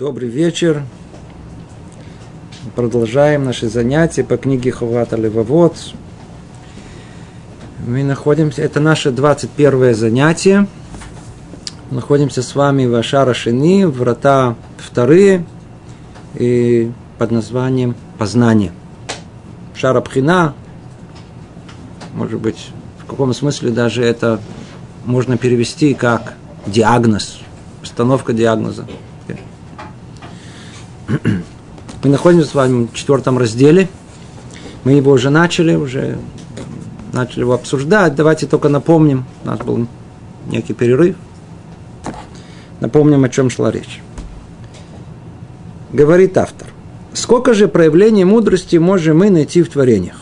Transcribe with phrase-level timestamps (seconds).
[0.00, 0.82] Добрый вечер.
[2.74, 5.76] Продолжаем наши занятия по книге Ховата Левовод.
[7.86, 10.66] Мы находимся, это наше 21 занятие.
[11.90, 15.44] Находимся с вами в Ашара Шини, врата вторые,
[16.34, 18.72] и под названием Познание.
[19.74, 20.54] Шара Пхина,
[22.14, 22.70] может быть,
[23.00, 24.40] в каком смысле даже это
[25.04, 27.40] можно перевести как диагноз,
[27.82, 28.86] постановка диагноза.
[32.02, 33.88] Мы находимся с вами в четвертом разделе.
[34.84, 36.18] Мы его уже начали, уже
[37.12, 38.14] начали его обсуждать.
[38.14, 39.24] Давайте только напомним.
[39.44, 39.86] У нас был
[40.46, 41.16] некий перерыв.
[42.80, 44.00] Напомним, о чем шла речь.
[45.92, 46.68] Говорит автор.
[47.12, 50.16] Сколько же проявлений мудрости можем мы найти в творениях?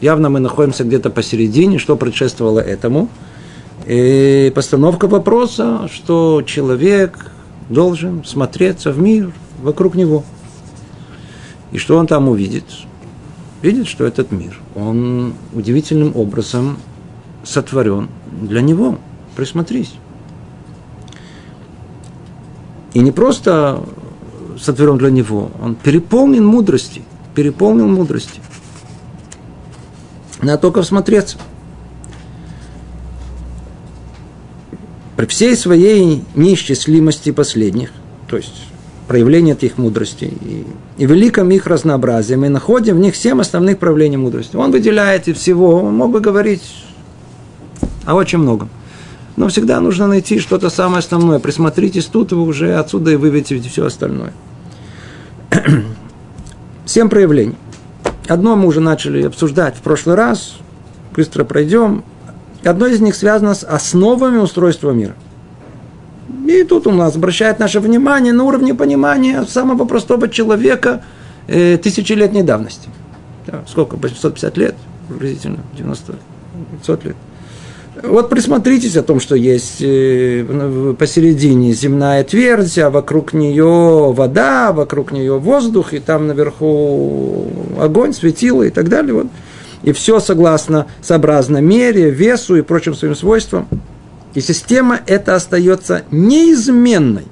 [0.00, 3.08] Явно мы находимся где-то посередине, что предшествовало этому.
[3.86, 7.31] И постановка вопроса, что человек
[7.68, 10.24] должен смотреться в мир вокруг него.
[11.70, 12.64] И что он там увидит?
[13.62, 16.78] Видит, что этот мир, он удивительным образом
[17.44, 18.98] сотворен для него.
[19.36, 19.94] Присмотрись.
[22.92, 23.82] И не просто
[24.60, 27.02] сотворен для него, он переполнен мудрости,
[27.34, 28.40] переполнен мудрости.
[30.42, 31.38] Надо только всмотреться–
[35.22, 37.92] при всей своей неисчислимости последних,
[38.26, 38.66] то есть
[39.06, 40.66] проявление их мудрости и,
[40.98, 44.56] и великом их разнообразии, мы находим в них семь основных проявлений мудрости.
[44.56, 46.64] Он выделяет из всего, он мог бы говорить
[48.04, 48.68] о очень многом.
[49.36, 51.38] Но всегда нужно найти что-то самое основное.
[51.38, 54.32] Присмотритесь тут, вы уже отсюда и выведете все остальное.
[56.84, 57.54] Семь проявлений.
[58.26, 60.56] Одно мы уже начали обсуждать в прошлый раз.
[61.14, 62.02] Быстро пройдем.
[62.64, 65.14] Одно из них связано с основами устройства мира.
[66.46, 71.02] И тут у нас обращает наше внимание на уровне понимания самого простого человека
[71.46, 72.88] э, тысячелетней давности.
[73.46, 73.96] Да, сколько?
[73.96, 74.74] 850 лет,
[75.08, 76.14] приблизительно, 90,
[76.78, 77.16] 500 лет.
[78.02, 85.12] Вот присмотритесь о том, что есть э, посередине земная твердь, а вокруг нее вода, вокруг
[85.12, 87.48] нее воздух, и там наверху
[87.78, 89.14] огонь, светило и так далее.
[89.14, 89.26] Вот
[89.82, 93.68] и все согласно сообразно мере, весу и прочим своим свойствам.
[94.34, 97.26] И система эта остается неизменной.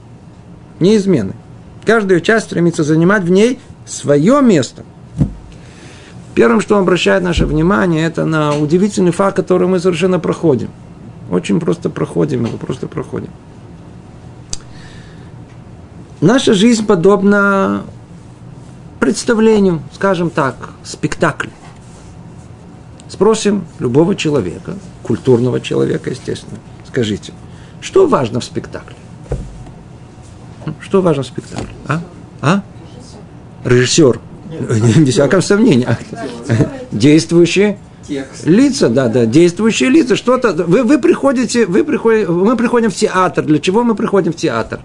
[0.81, 1.35] Неизменной.
[1.85, 4.85] Каждая часть стремится занимать в ней свое место.
[6.35, 10.71] Первым, что обращает наше внимание, это на удивительный факт, который мы совершенно проходим.
[11.31, 13.31] Очень просто проходим его, просто проходим.
[16.21, 17.83] Наша жизнь подобна
[18.99, 21.51] представлению, скажем так, спектаклю.
[23.11, 26.59] Спросим любого человека, культурного человека, естественно.
[26.87, 27.33] Скажите,
[27.81, 28.95] что важно в спектакле?
[30.81, 31.69] Что важно в спектакле?
[31.89, 32.01] А?
[32.41, 32.63] А?
[33.65, 34.21] Режиссер.
[34.99, 35.99] Без всякого сомнения.
[36.93, 37.79] Действующие
[38.45, 40.15] лица, да, да, действующие лица.
[40.15, 40.53] Что-то.
[40.53, 43.45] Вы, вы приходите, вы приходите, мы приходим в театр.
[43.45, 44.81] Для чего мы приходим в театр?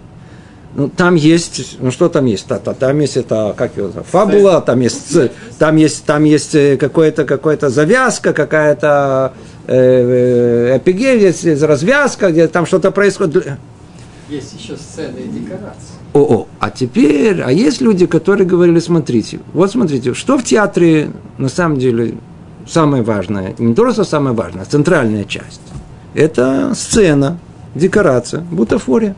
[0.76, 2.48] Ну, там есть, ну что там есть?
[2.48, 5.18] Там, там есть это, как его, фабула, там есть,
[5.58, 9.32] там есть, там есть э, какая-то какая завязка, какая-то
[9.68, 13.54] э, эпигея, есть развязка, где там что-то происходит.
[14.28, 15.96] Есть еще сцены и декорации.
[16.14, 21.12] О, о, а теперь, а есть люди, которые говорили, смотрите, вот смотрите, что в театре
[21.38, 22.16] на самом деле
[22.68, 25.62] самое важное, не только самое важное, а центральная часть.
[26.14, 27.38] Это сцена,
[27.76, 29.16] декорация, бутафория.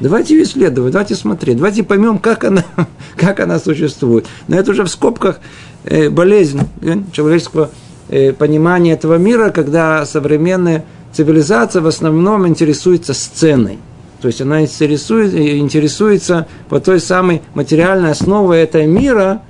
[0.00, 2.64] Давайте ее исследовать, давайте смотреть, давайте поймем, как она,
[3.16, 4.26] как она существует.
[4.48, 5.40] Но это уже в скобках
[5.84, 7.70] э, болезнь э, человеческого
[8.08, 13.78] э, понимания этого мира, когда современная цивилизация в основном интересуется сценой.
[14.22, 19.42] То есть она интересует, интересуется по той самой материальной основе этого мира,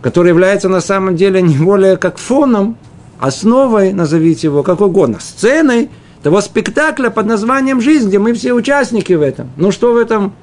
[0.00, 2.76] которая является на самом деле не более как фоном,
[3.18, 5.90] основой, назовите его как угодно, сценой,
[6.22, 9.50] того спектакля под названием «Жизнь», где мы все участники в этом.
[9.56, 10.34] Ну что в этом,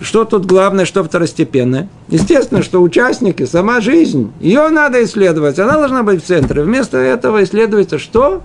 [0.00, 1.88] что тут главное, что второстепенное?
[2.08, 6.62] Естественно, что участники, сама жизнь, ее надо исследовать, она должна быть в центре.
[6.62, 8.42] Вместо этого исследуется что?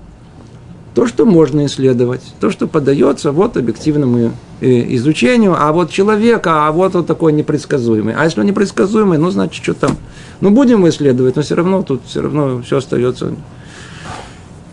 [0.96, 6.72] То, что можно исследовать, то, что подается вот объективному э, изучению, а вот человека, а
[6.72, 8.16] вот он такой непредсказуемый.
[8.16, 9.98] А если он непредсказуемый, ну, значит, что там?
[10.42, 13.34] Ну, будем исследовать, но все равно тут все равно все остается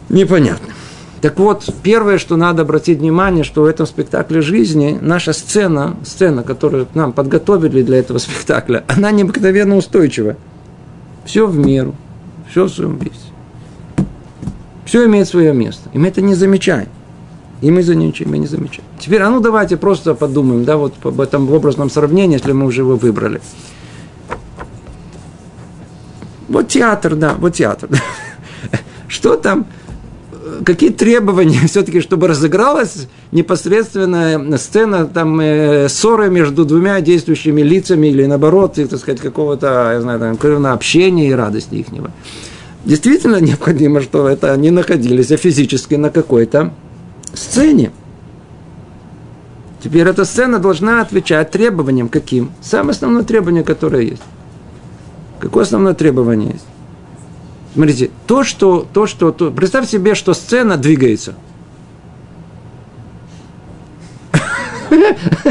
[0.08, 0.72] непонятным.
[1.20, 6.42] Так вот, первое, что надо обратить внимание, что в этом спектакле жизни наша сцена, сцена,
[6.42, 10.36] которую нам подготовили для этого спектакля, она необыкновенно устойчива.
[11.24, 11.94] Все в меру,
[12.50, 13.16] все в своем весе.
[14.84, 15.90] Все имеет свое место.
[15.92, 16.88] И мы это не замечаем.
[17.62, 18.84] И мы за ничем не замечаем.
[19.00, 22.82] Теперь, а ну давайте просто подумаем, да, вот об этом образном сравнении, если мы уже
[22.82, 23.40] его выбрали.
[26.48, 27.88] Вот театр, да, вот театр.
[29.08, 29.66] Что там,
[30.64, 38.26] какие требования все-таки, чтобы разыгралась непосредственная сцена там э, ссоры между двумя действующими лицами или
[38.26, 42.10] наоборот, и, так сказать, какого-то, я знаю, там, общения и радости ихнего.
[42.84, 46.72] Действительно необходимо, что это они находились физически на какой-то
[47.34, 47.90] сцене.
[49.82, 52.52] Теперь эта сцена должна отвечать требованиям каким?
[52.60, 54.22] Самое основное требование, которое есть.
[55.38, 56.64] Какое основное требование есть?
[57.76, 61.34] Смотрите, то, что, то, что, то, представь себе, что сцена двигается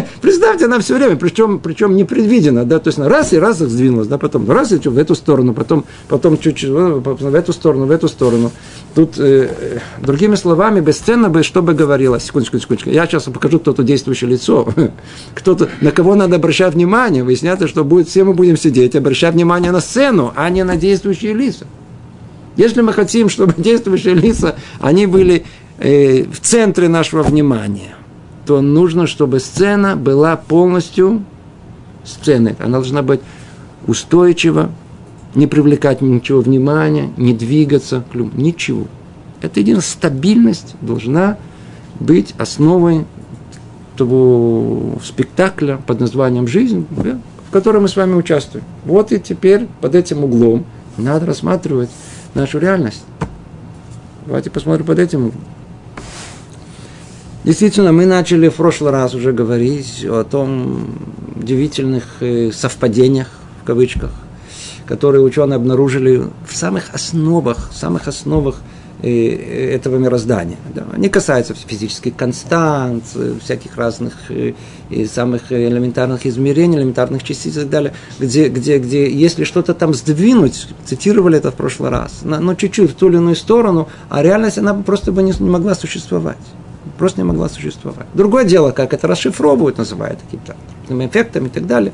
[0.22, 4.18] –Представьте, она все время, причем, причем непредвиденно, да, то есть раз и раз сдвинулась, да,
[4.18, 8.52] потом раз и в эту сторону, потом, потом чуть-чуть в эту сторону, в эту сторону.
[8.96, 13.84] Тут, э другими словами, бесценно бы, что бы говорилось, секундочку, секундочку, я сейчас покажу кто-то
[13.84, 14.68] действующее лицо,
[15.36, 19.72] кто-то, на кого надо обращать внимание, выясняется, что будет, все мы будем сидеть, обращать внимание
[19.72, 21.68] на сцену, а не на действующие лица.
[22.58, 25.46] Если мы хотим, чтобы действующие лица, они были
[25.80, 27.96] э, в центре нашего внимания–
[28.46, 31.24] то нужно, чтобы сцена была полностью
[32.04, 32.56] сценой.
[32.60, 33.22] Она должна быть
[33.88, 34.72] устойчива,
[35.34, 38.86] не привлекать ничего внимания, не двигаться, ничего.
[39.42, 41.38] Это единственная стабильность должна
[42.00, 43.06] быть основой
[43.98, 48.66] того спектакля под названием «Жизнь», в котором мы с вами участвуем.
[48.86, 50.66] Вот и теперь под этим углом
[50.98, 51.90] надо рассматривать
[52.36, 53.04] нашу реальность.
[54.26, 55.32] Давайте посмотрим под этим.
[57.44, 60.98] Действительно, мы начали в прошлый раз уже говорить о том
[61.36, 63.30] удивительных э, совпадениях,
[63.62, 64.12] в кавычках,
[64.88, 68.56] которые ученые обнаружили в самых основах, самых основах
[69.02, 70.58] этого мироздания.
[70.74, 70.86] Да.
[70.94, 77.70] Они касаются физических констант, э, всяких разных и самых элементарных измерений, элементарных частиц и так
[77.70, 82.92] далее, где, где, где если что-то там сдвинуть, цитировали это в прошлый раз, но чуть-чуть
[82.92, 86.38] в ту или иную сторону, а реальность она просто бы не, не могла существовать
[86.98, 88.08] просто не могла существовать.
[88.14, 90.56] Другое дело, как это расшифровывают, называют какими-то
[91.08, 91.94] эффектами и так далее.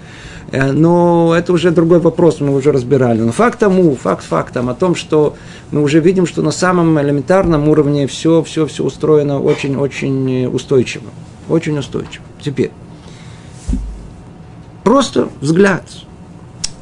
[0.51, 3.21] Э, но это уже другой вопрос, мы уже разбирали.
[3.21, 5.35] Но факт тому, факт фактом о том, что
[5.71, 11.05] мы уже видим, что на самом элементарном уровне все, все, все устроено очень-очень устойчиво.
[11.49, 12.25] Очень устойчиво.
[12.41, 12.71] Теперь,
[14.83, 15.83] просто взгляд–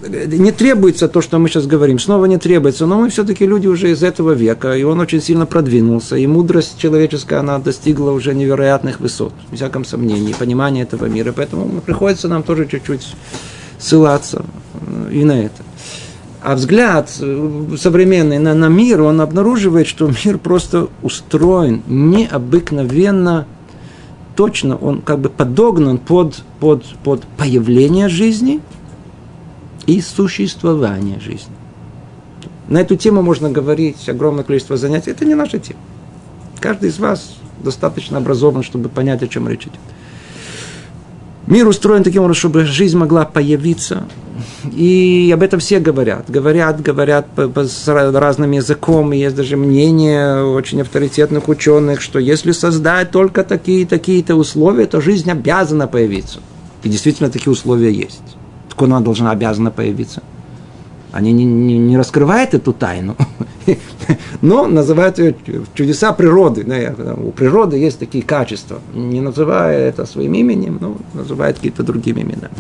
[0.07, 3.91] не требуется то, что мы сейчас говорим, снова не требуется, но мы все-таки люди уже
[3.91, 8.99] из этого века, и он очень сильно продвинулся, и мудрость человеческая, она достигла уже невероятных
[8.99, 13.13] высот, в всяком сомнении, понимания этого мира, поэтому приходится нам тоже чуть-чуть
[13.79, 15.63] ссылаться э, и на это.
[16.41, 23.47] А взгляд э, современный на, на мир, он обнаруживает, что мир просто устроен необыкновенно
[24.35, 28.61] точно, он как бы подогнан под, под, под появление жизни–
[29.89, 31.55] и существования жизни.
[32.67, 35.09] На эту тему можно говорить огромное количество занятий.
[35.09, 35.79] Это не наша тема.
[36.59, 39.79] Каждый из вас достаточно образован, чтобы понять, о чем речь идет.
[41.49, 44.03] Мир устроен таким образом, чтобы жизнь могла появиться.
[44.73, 46.29] И об этом все говорят.
[46.29, 49.11] Говорят, говорят по, по, с разным языком.
[49.11, 55.87] Есть даже мнение очень авторитетных ученых, что если создать только такие-такие-то условия, то жизнь обязана
[55.87, 56.39] появиться.
[56.83, 58.21] И действительно такие условия есть
[58.79, 60.23] откуда она должна, обязана появиться.
[61.11, 63.15] Они не, не, не раскрывают эту тайну,
[64.41, 65.35] но называют ее
[65.73, 66.65] чудеса природы.
[67.17, 68.79] У природы есть такие качества.
[68.93, 72.53] Не называя это своим именем, но называют какие-то другими именами.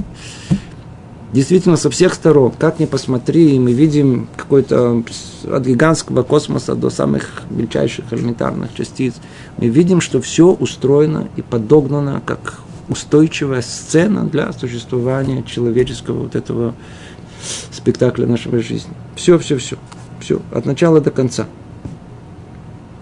[1.31, 5.03] Действительно, со всех сторон, как ни посмотри, мы видим какой-то
[5.51, 9.13] от гигантского космоса до самых мельчайших элементарных частиц,
[9.57, 16.73] мы видим, что все устроено и подогнано как устойчивая сцена для существования человеческого вот этого
[17.71, 18.91] спектакля нашей жизни.
[19.15, 19.77] Все, все, все.
[20.19, 21.45] Все, от начала до конца.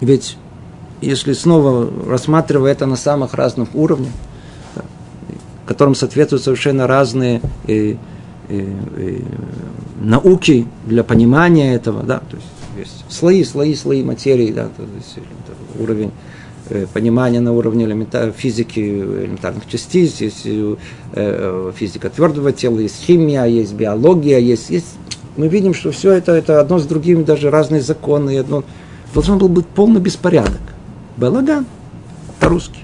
[0.00, 0.36] Ведь
[1.00, 4.12] если снова рассматривая это на самых разных уровнях,
[5.66, 7.96] которым соответствуют совершенно разные э, э,
[8.48, 9.18] э,
[10.00, 15.16] науки для понимания этого, да, то есть есть слои, слои, слои материи, да, то есть
[15.16, 16.37] это уровень Э,
[16.92, 23.74] понимание на уровне элементар, физики элементарных частиц, есть э, физика твердого тела, есть химия, есть
[23.74, 24.96] биология, есть, есть
[25.38, 28.64] мы видим, что все это, это одно с другим, даже разные законы, одно,
[29.14, 30.60] должен был быть полный беспорядок.
[31.16, 31.64] Балаган
[32.40, 32.80] по-русски.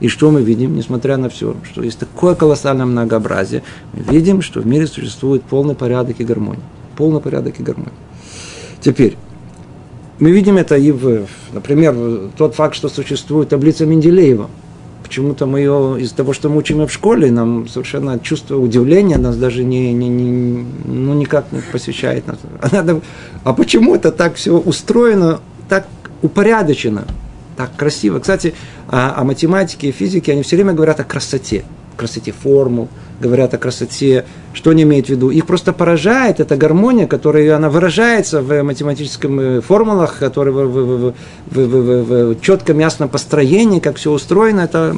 [0.00, 4.60] И что мы видим, несмотря на все, что есть такое колоссальное многообразие, мы видим, что
[4.60, 6.64] в мире существует полный порядок и гармония.
[6.96, 7.92] Полный порядок и гармония.
[8.80, 9.16] Теперь,
[10.18, 11.94] Мы видим это и в, например,
[12.36, 14.48] тот факт, что существует таблица Менделеева.
[15.02, 19.18] Почему-то мы ее, из-за того, что мы учим ее в школе, нам совершенно чувство удивления
[19.18, 22.26] нас даже не, не, не, ну, никак не посвящает.
[22.26, 22.38] Нас.
[22.60, 23.00] А,
[23.44, 25.86] а почему это так все устроено, так
[26.22, 27.06] упорядочено,
[27.56, 28.20] так красиво?
[28.20, 28.54] Кстати,
[28.88, 31.64] о, о математике и физике они все время говорят о красоте,
[31.96, 32.88] красоте формул,
[33.20, 35.30] говорят о красоте, что они имеют в виду.
[35.30, 40.74] Их просто поражает эта гармония, которая она выражается в математических э, формулах, которые в, в,
[40.86, 41.14] в,
[41.50, 44.60] в, в, в, четком ясном построении, как все устроено.
[44.60, 44.96] Это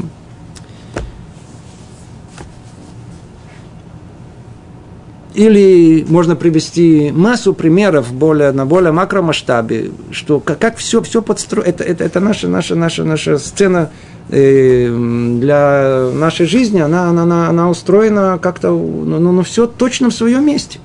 [5.37, 11.69] Или можно привести массу примеров более, на более макромасштабе, что как, как все, все подстроено.
[11.69, 13.91] Это, это, это наша, наша, наша, наша сцена
[14.29, 20.15] для нашей жизни, она, она, она, она устроена как-то, ну, ну, ну, все точно в
[20.15, 20.81] своем месте.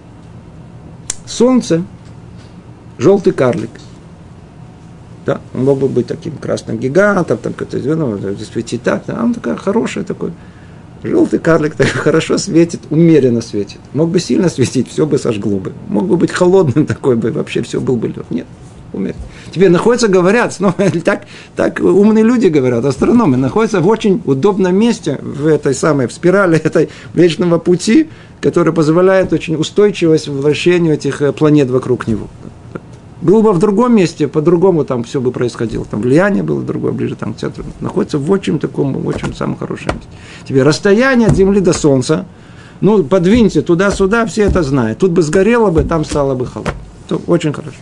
[1.25, 1.83] Солнце,
[2.97, 3.71] желтый карлик.
[5.25, 8.19] Да, он мог бы быть таким красным гигантом, там, как-то, ну,
[8.51, 10.33] светить так, а он такая хорошая такой.
[11.03, 13.79] Желтый карлик так хорошо светит, умеренно светит.
[13.93, 15.73] Мог бы сильно светить, все бы сожгло бы.
[15.87, 18.29] Мог бы быть холодным такой бы, вообще все был бы лед.
[18.29, 18.45] Нет,
[18.93, 19.21] умеренно.
[19.53, 21.23] Тебе находятся, говорят, снова так,
[21.55, 26.57] так умные люди говорят, астрономы, находятся в очень удобном месте, в этой самой, в спирали
[26.63, 28.09] этой Млечного пути,
[28.41, 32.27] который позволяет очень устойчивость в вращению этих э, планет вокруг него.
[33.21, 35.85] Был бы в другом месте, по-другому там все бы происходило.
[35.85, 37.63] Там влияние было другое, ближе там к центру.
[37.79, 40.09] Находится в очень таком, в очень самом хорошем месте.
[40.47, 42.25] Тебе расстояние от Земли до Солнца,
[42.81, 44.97] ну, подвиньте туда-сюда, все это знают.
[44.97, 46.73] Тут бы сгорело бы, там стало бы холодно.
[47.27, 47.77] Очень хорошо.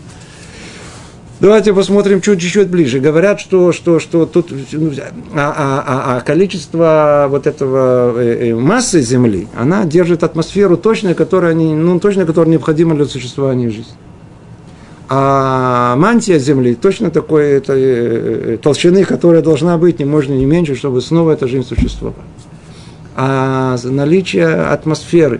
[1.39, 2.99] Давайте посмотрим чуть-чуть ближе.
[2.99, 4.91] Говорят, что, что, что тут ну,
[5.33, 11.13] а, а, а, а количество вот этого э, э, массы Земли, она держит атмосферу точно,
[11.13, 13.93] которая, не, ну, точно, которая необходима для существования жизни.
[15.07, 20.75] А мантия Земли точно такой это, э, толщины, которая должна быть не можно не меньше,
[20.75, 22.21] чтобы снова эта жизнь существовала.
[23.15, 25.39] А наличие атмосферы,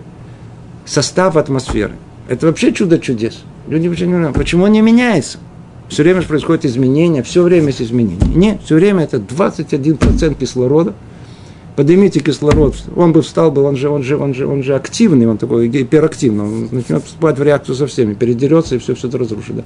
[0.86, 1.96] состав атмосферы,
[2.30, 3.44] это вообще чудо чудес.
[3.68, 5.40] Люди вообще не почему он не меняется.
[5.90, 8.28] Все время происходит изменения, все время есть изменения.
[8.34, 10.94] Нет, все время это 21% кислорода–
[11.80, 15.26] поднимите кислород, он бы встал бы, он же, он же, он же, он же активный,
[15.28, 19.18] он такой гиперактивный, он начнет вступать в реакцию со всеми, передерется и все, все это
[19.18, 19.56] разрушит.
[19.56, 19.64] Да.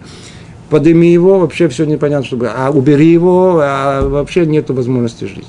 [0.69, 5.47] Подними его, вообще все непонятно, чтобы, а убери его, а вообще нет возможности жизни.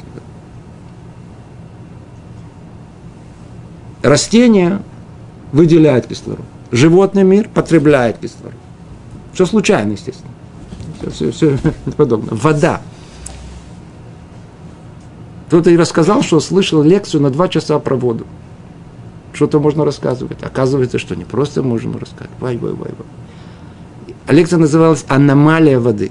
[4.02, 4.08] Да.
[4.08, 4.80] Растения
[5.52, 6.46] выделяют кислород.
[6.72, 8.54] Животный мир потребляет кислород.
[9.34, 10.32] Все случайно, естественно.
[11.10, 11.58] Все, все,
[11.96, 12.34] подобное.
[12.34, 12.80] Вода
[15.54, 18.26] кто-то и рассказал, что слышал лекцию на два часа про воду.
[19.32, 20.42] Что-то можно рассказывать.
[20.42, 22.32] Оказывается, что не просто можем рассказывать.
[22.40, 24.16] Вай, вай, вай, вай.
[24.26, 26.10] А лекция называлась «Аномалия воды».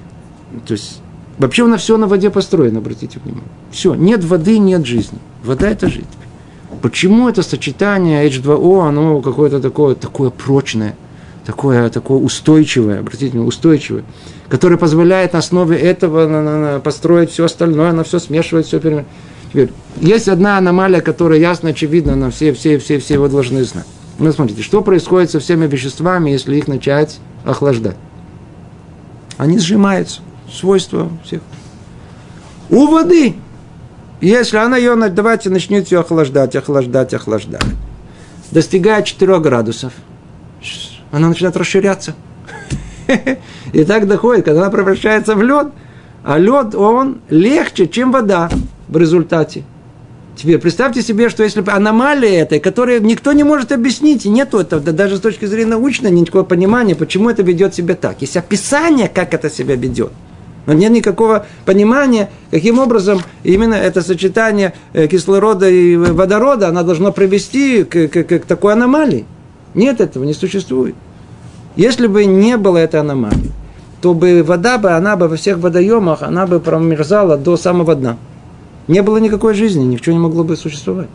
[0.65, 1.01] То есть,
[1.37, 3.49] вообще у нас все на воде построено, обратите внимание.
[3.69, 5.19] Все, нет воды, нет жизни.
[5.43, 6.07] Вода– это жизнь.
[6.81, 10.95] Почему это сочетание H2O, оно какое-то такое, такое прочное,
[11.45, 14.03] такое, такое устойчивое, обратите внимание, устойчивое,
[14.49, 18.79] которое позволяет на основе этого на, на, на, построить все остальное, оно все смешивает, все
[18.79, 19.07] перемешивает.
[19.51, 19.71] Теперь,
[20.01, 23.85] есть одна аномалия, которая ясно, очевидна, но все, все, все, все его должны знать.
[24.17, 27.97] Ну, смотрите, что происходит со всеми веществами, если их начать охлаждать?
[29.37, 30.21] Они сжимаются,
[30.51, 31.41] свойства всех.
[32.69, 33.35] У воды,
[34.21, 37.61] если она ее, давайте начнете ее охлаждать, охлаждать, охлаждать,
[38.51, 39.93] достигает 4 градусов,
[41.13, 42.15] она начинает расширяться.
[43.73, 45.67] И так доходит, когда она превращается в лед,
[46.23, 48.49] а лед, он легче, чем вода
[48.87, 49.63] в результате.
[50.35, 54.57] Теперь представьте себе, что если бы аномалия этой, которую никто не может объяснить, и нету
[54.57, 58.21] этого, да даже с точки зрения научной, никакого понимания, почему это ведет себя так.
[58.21, 60.11] Есть описание, как это себя ведет.
[60.65, 67.11] Но нет никакого понимания, каким образом именно это сочетание э, кислорода и водорода, оно должно
[67.11, 69.27] привести к, к, к такой аномалии.
[69.73, 70.95] Нет этого, не существует.
[71.75, 73.51] Если бы не было этой аномалии,
[74.01, 78.17] то бы вода бы, она бы во всех водоемах, она бы промерзала до самого дна
[78.87, 81.09] не было никакой жизни, ничего не могло бы существовать.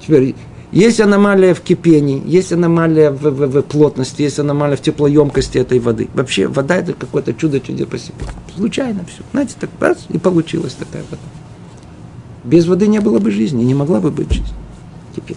[0.00, 0.34] Теперь,
[0.72, 5.78] есть аномалия в кипении, есть аномалия в, в, в плотности, есть аномалия в теплоемкости этой
[5.78, 6.08] воды.
[6.14, 8.16] Вообще, вода это какое-то чудо чудо по себе.
[8.54, 9.22] Случайно все.
[9.32, 11.22] Знаете, так раз, и получилась такая вода.
[12.44, 14.54] Без воды не было бы жизни, не могла бы быть жизнь.
[15.14, 15.36] Теперь.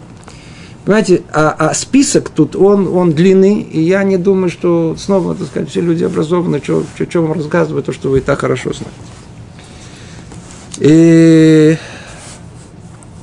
[0.85, 5.47] Понимаете, а, а список тут, он, он длинный, и я не думаю, что снова, так
[5.47, 8.71] сказать, все люди образованы, что, что, что вам рассказывают, то, что вы и так хорошо
[8.73, 8.95] знаете.
[10.79, 11.77] И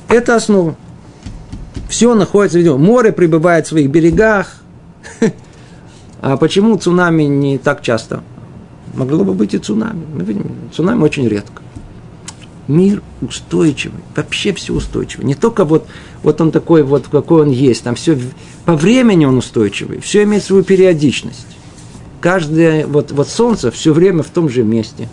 [0.07, 0.75] это основа.
[1.89, 4.57] Все находится, видимо, море пребывает в своих берегах.
[6.19, 8.23] А почему цунами не так часто?
[8.97, 10.01] могло бы быть и цунами.
[10.13, 11.61] Мы видим, цунами очень редко.
[12.67, 15.23] Мир устойчивый, вообще все устойчиво.
[15.23, 15.87] Не только вот,
[16.21, 18.17] вот он такой вот, какой он есть, там все
[18.65, 21.47] по времени он устойчивый, все имеет свою периодичность.
[22.19, 25.07] Каждое, вот, вот солнце все время в том же месте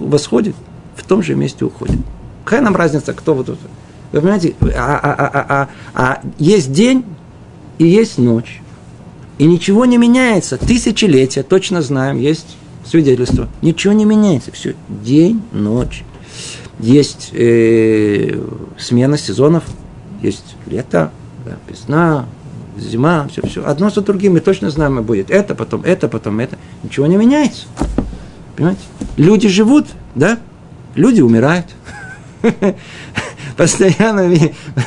[0.00, 0.56] восходит,
[0.96, 1.98] в том же месте уходит.
[2.44, 3.58] Какая нам разница, кто вот тут?
[4.10, 7.04] Вы понимаете, а, а, а, а, а, а есть день
[7.78, 8.60] и есть ночь.
[9.38, 10.58] И ничего не меняется.
[10.58, 13.48] Тысячелетия, точно знаем, есть свидетельство.
[13.62, 14.52] Ничего не меняется.
[14.52, 16.04] Все, день, ночь.
[16.82, 18.38] Есть э,
[18.76, 19.62] смена сезонов,
[20.20, 21.12] есть лето,
[21.46, 22.26] да, весна,
[22.76, 23.64] зима, все, все.
[23.64, 26.58] Одно за другим, мы точно знаем, и будет это, потом это, потом это.
[26.82, 27.66] Ничего не меняется.
[28.56, 28.82] Понимаете?
[29.16, 29.86] Люди живут,
[30.16, 30.40] да?
[30.96, 31.66] Люди умирают.
[33.56, 34.32] постоянно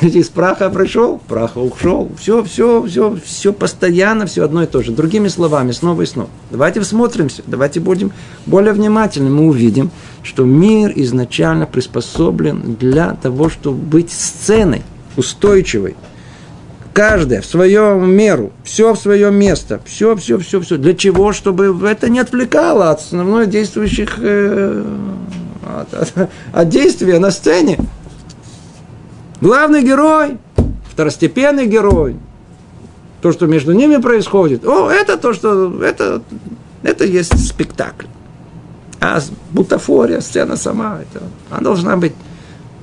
[0.02, 2.10] из праха пришел, праха ушел.
[2.18, 4.92] Все, все, все, все постоянно, все одно и то же.
[4.92, 6.28] Другими словами, снова и снова.
[6.50, 8.12] Давайте всмотримся, давайте будем
[8.46, 9.30] более внимательны.
[9.30, 9.90] Мы увидим,
[10.22, 14.82] что мир изначально приспособлен для того, чтобы быть сценой
[15.16, 15.96] устойчивой.
[16.92, 20.78] Каждая в свою меру, все в свое место, все, все, все, все.
[20.78, 21.34] Для чего?
[21.34, 24.82] Чтобы это не отвлекало от основной действующих э,
[25.66, 27.78] от, от, от действия на сцене.
[29.40, 30.38] Главный герой,
[30.90, 32.16] второстепенный герой,
[33.20, 36.22] то, что между ними происходит, о, это то, что это,
[36.82, 38.06] это есть спектакль.
[39.00, 39.20] А
[39.52, 42.14] бутафория, сцена сама, это, она должна быть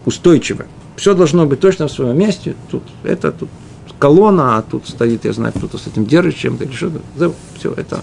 [0.05, 0.65] устойчивой.
[0.95, 2.55] Все должно быть точно в своем месте.
[2.69, 3.50] Тут это, тут
[3.98, 7.33] колонна, а тут стоит, я знаю, кто-то с этим держит чем-то или что-то.
[7.57, 8.01] Все, это,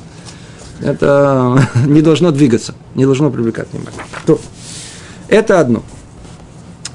[0.80, 4.00] это не должно двигаться, не должно привлекать внимание.
[4.26, 4.40] То,
[5.28, 5.82] это одно.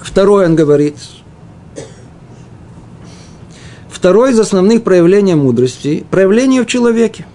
[0.01, 0.97] Второе он говорит,
[3.95, 7.25] Второе из основных проявлений мудрости– проявление в человеке.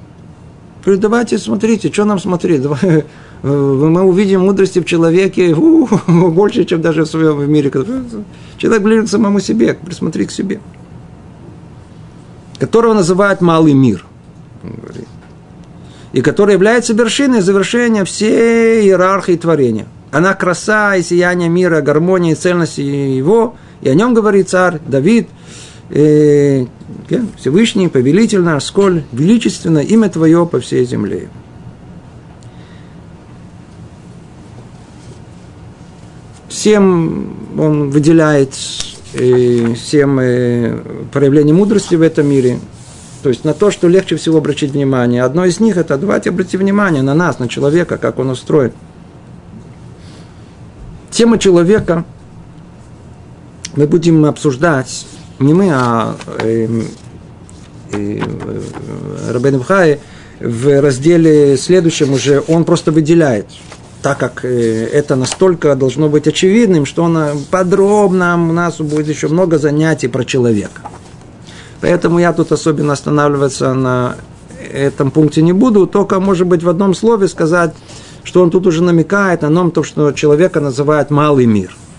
[0.85, 2.61] Давайте смотрите, что нам смотреть.
[2.61, 3.03] Давай, э,
[3.43, 5.55] мы увидим мудрости в человеке
[6.07, 7.73] больше, чем даже в своем мире.
[8.59, 10.61] Человек ближе к самому себе, присмотри к себе.
[12.59, 14.05] Которого называют малый мир.
[16.13, 19.87] И который является вершиной завершения всей иерархии творения.
[20.11, 23.55] Она краса и сияние мира, гармония и цельности его.
[23.81, 25.27] И о нем говорит царь Давид–
[25.91, 26.67] э,
[27.37, 31.29] Всевышний, повелитель наш, сколь величественно имя Твое по всей земле.
[36.49, 38.55] Всем он выделяет
[39.15, 40.79] э, всем э,
[41.13, 42.59] проявление мудрости в этом мире,
[43.23, 45.23] то есть на то, что легче всего обратить внимание.
[45.23, 48.73] Одно из них это давайте обратить внимание на нас, на человека, как он устроен.
[51.11, 52.05] Тема человека
[53.77, 55.07] мы будем обсуждать
[55.41, 56.69] не мы, а э,
[57.93, 58.21] э,
[59.31, 59.99] Рабен Бхай
[60.39, 63.47] в разделе следующем уже он просто выделяет,
[64.03, 67.19] так как э, это настолько должно быть очевидным, что он
[67.51, 70.83] подробно, у нас будет еще много занятий про человека.
[71.81, 74.17] Поэтому я тут особенно останавливаться на
[74.71, 77.73] этом пункте не буду, только, может быть, в одном слове сказать,
[78.25, 81.75] что он тут уже намекает на том, что человека называют малый мир–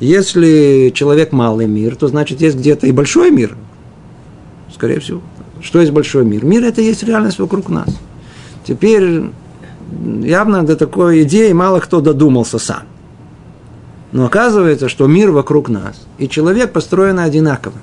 [0.00, 3.56] если человек малый мир, то значит есть где-то и большой мир.
[4.74, 5.22] Скорее всего.
[5.62, 6.44] Что есть большой мир?
[6.44, 7.88] Мир это есть реальность вокруг нас.
[8.64, 9.24] Теперь
[10.22, 12.82] явно до такой идеи мало кто додумался сам.
[14.12, 17.74] Но оказывается, что мир вокруг нас, и человек построен одинаково.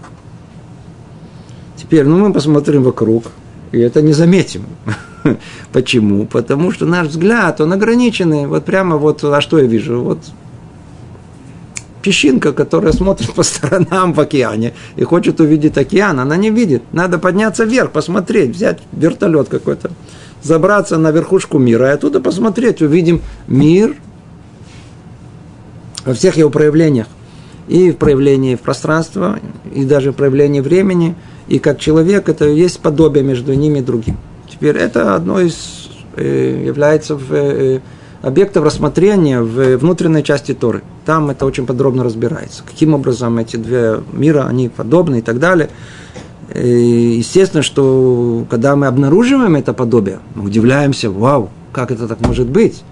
[1.75, 3.25] Теперь, ну, мы посмотрим вокруг,
[3.71, 4.65] и это не заметим.
[5.73, 6.25] Почему?
[6.25, 8.47] Потому что наш взгляд, он ограниченный.
[8.47, 10.01] Вот прямо вот, а что я вижу?
[10.01, 10.19] Вот
[12.03, 16.83] песчинка, которая смотрит по сторонам в океане и хочет увидеть океан, она не видит.
[16.91, 19.89] Надо подняться вверх, посмотреть, взять вертолет какой-то,
[20.43, 23.95] забраться на верхушку мира и оттуда посмотреть, увидим мир
[26.05, 27.07] во всех его проявлениях.
[27.67, 29.39] И в проявлении пространства,
[29.73, 31.15] и даже в проявлении времени,
[31.47, 34.17] и как человек, это есть подобие между ними и другим.
[34.49, 37.79] Теперь это одно из э, является в э,
[38.23, 40.81] объектов рассмотрения в внутренней части Торы.
[41.05, 42.63] Там это очень подробно разбирается.
[42.63, 45.69] Каким образом эти две мира, они подобны и так далее.
[46.55, 52.47] И естественно, что когда мы обнаруживаем это подобие, мы удивляемся, вау, как это так может
[52.47, 52.83] быть?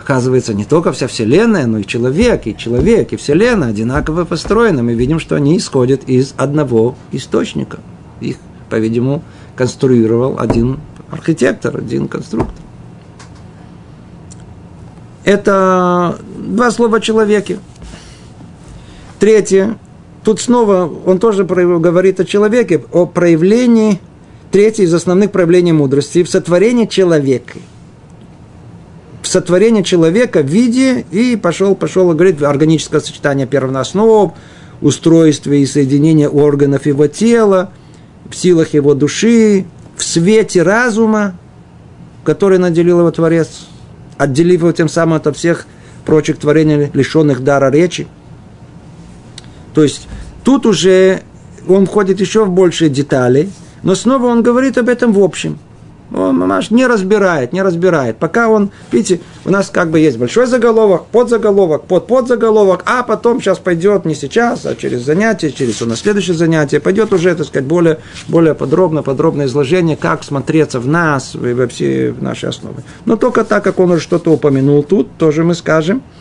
[0.00, 4.82] Оказывается, не только вся Вселенная, но и человек, и человек, и Вселенная одинаково построены.
[4.82, 7.80] Мы видим, что они исходят из одного источника.
[8.20, 8.36] Их,
[8.70, 9.22] по-видимому,
[9.56, 12.64] конструировал один архитектор, один конструктор.
[15.24, 17.58] Это два слова о человеке.
[19.18, 19.78] Третье.
[20.24, 24.00] Тут снова он тоже говорит о человеке, о проявлении,
[24.50, 27.58] третье из основных проявлений мудрости, в сотворении человека.
[29.22, 34.32] сотворение человека в виде, и пошел, пошел, говорит, органическое сочетание первооснов,
[34.80, 37.70] устройстве и соединение органов его тела,
[38.28, 41.38] в силах его души, в свете разума,
[42.24, 43.68] который наделил его Творец,
[44.20, 45.66] отделив его тем самым от всех
[46.04, 48.06] прочих творений, лишенных дара речи.
[49.72, 50.08] То есть
[50.44, 51.22] тут уже
[51.66, 53.50] он входит еще в большие детали,
[53.82, 55.58] но снова он говорит об этом в общем–
[56.12, 58.16] он мамаш не разбирает, не разбирает.
[58.16, 63.40] Пока он, видите, у нас как бы есть большой заголовок, подзаголовок, под подзаголовок, а потом
[63.40, 67.46] сейчас пойдет не сейчас, а через занятие, через у нас следующее занятие, пойдет уже, так
[67.46, 72.82] сказать, более, более подробно, подробное изложение, как смотреться в нас, во все наши основы.
[73.04, 76.02] Но только так, как он уже что-то упомянул тут, тоже мы скажем–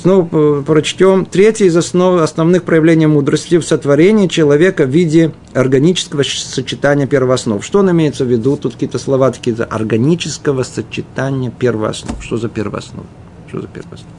[0.00, 1.26] Снова прочтем.
[1.26, 7.62] Третье из основ, основных проявлений мудрости в сотворении человека в виде органического сочетания первооснов.
[7.62, 8.56] Что он имеется в виду?
[8.56, 9.54] Тут какие-то слова такие.
[9.56, 12.16] Органического сочетания первооснов.
[12.24, 13.04] Что за первооснов?
[13.48, 14.10] Что за первооснов?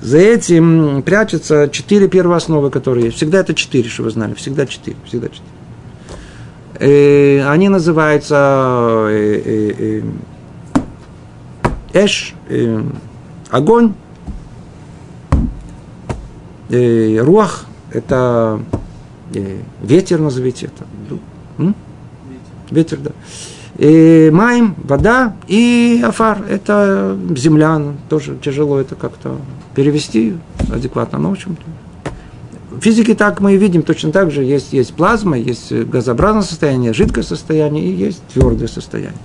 [0.00, 3.16] За этим прячутся четыре первоосновы, которые есть.
[3.16, 4.34] Всегда это четыре, что вы знали.
[4.34, 4.96] Всегда четыре.
[5.06, 5.50] Всегда четыре.
[6.78, 10.02] И э, они называются э, э,
[11.94, 12.80] э, эш, э,
[13.50, 13.94] огонь,
[16.68, 18.60] э, руах– это
[19.34, 20.84] э, ветер, назовите это.
[21.58, 21.74] М?
[22.70, 23.10] Ветер, да.
[23.78, 29.36] И майм, вода и афар– это земля, тоже тяжело это как-то
[29.74, 30.36] перевести
[30.72, 31.62] адекватно, но в общем-то.
[32.76, 36.92] В физике так мы и видим, точно так же есть, есть плазма, есть газообразное состояние,
[36.92, 39.18] жидкое состояние и есть твердое состояние.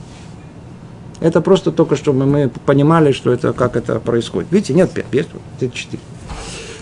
[1.21, 4.51] Это просто только, чтобы мы понимали, что это, как это происходит.
[4.51, 5.27] Видите, нет пять, пять,
[5.59, 6.01] это четыре.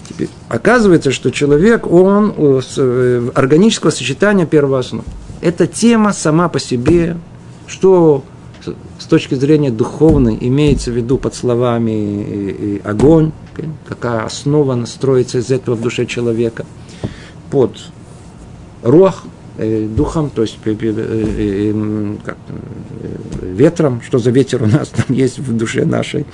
[0.09, 5.05] Теперь, оказывается, что человек, он э, э, органического сочетания первооснов.
[5.39, 7.15] Эта тема сама по себе,
[7.67, 8.23] что
[8.97, 13.31] с точки зрения духовной имеется в виду под словами огонь,
[13.87, 16.65] какая основа настроится из этого в душе человека,
[17.51, 17.77] под
[18.81, 19.23] рух,
[19.59, 20.57] э, духом, то есть
[22.25, 22.37] как,
[23.43, 26.25] ветром, что за ветер у нас там есть в душе нашей,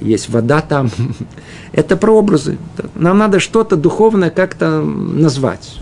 [0.00, 0.90] есть вода там.
[1.72, 2.58] Это прообразы.
[2.94, 5.78] Нам надо что-то духовное как-то назвать.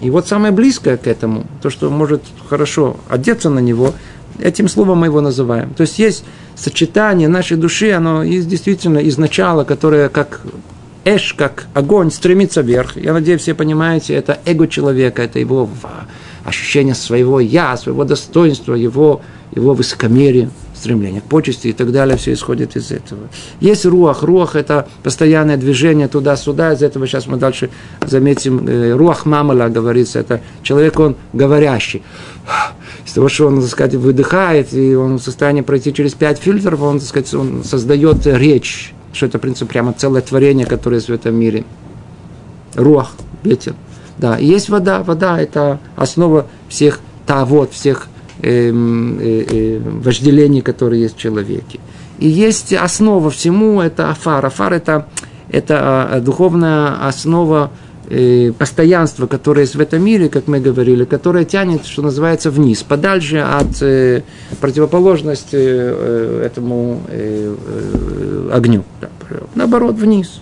[0.00, 3.94] И вот самое близкое к этому, то, что может хорошо одеться на него,
[4.38, 5.74] этим словом мы его называем.
[5.74, 10.42] То есть есть сочетание нашей души, оно есть действительно из начала, которое как
[11.04, 12.96] эш, как огонь, стремится вверх.
[12.96, 15.68] Я надеюсь, все понимаете, это эго человека, это его
[16.44, 19.20] ощущение своего я, своего достоинства, его,
[19.52, 23.28] его высокомерия стремление к почести и так далее, все исходит из этого.
[23.60, 24.22] Есть руах.
[24.22, 26.72] Руах– это постоянное движение туда-сюда.
[26.72, 27.70] Из этого сейчас мы дальше
[28.06, 28.66] заметим.
[28.66, 30.20] Э, руах мамала говорится.
[30.20, 32.02] Это человек, он говорящий.
[33.04, 36.80] Из того, что он, так сказать, выдыхает, и он в состоянии пройти через пять фильтров,
[36.80, 38.94] он, так сказать, он создает речь.
[39.12, 41.64] Что это, в принципе, прямо целое творение, которое есть в этом мире.
[42.74, 43.10] Руах,
[43.42, 43.74] ветер.
[44.18, 45.02] Да, и есть вода.
[45.02, 48.08] Вода– это основа всех тавод, всех
[48.42, 51.80] э, э, э, вожделений, которые есть в человеке.
[52.18, 54.44] И есть основа всему, это афар.
[54.44, 55.06] Афар это,
[55.50, 55.76] это
[56.12, 57.70] а, духовная основа
[58.08, 62.82] э, постоянства, которое есть в этом мире, как мы говорили, которое тянет, что называется, вниз,
[62.82, 64.22] подальше от э,
[64.60, 68.84] противоположности э, этому э, э, огню.
[69.54, 70.40] Наоборот, вниз.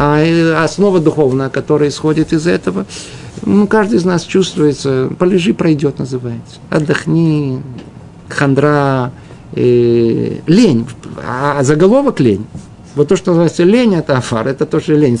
[0.00, 2.86] А основа духовная, которая исходит из этого,
[3.44, 6.60] ну, каждый из нас чувствуется, полежи, пройдет, называется.
[6.70, 7.60] Отдохни,
[8.28, 9.10] хандра,
[9.54, 10.86] э, лень,
[11.26, 12.46] а заголовок лень.
[12.94, 15.18] Вот то, что называется лень, это афар, это тоже лень.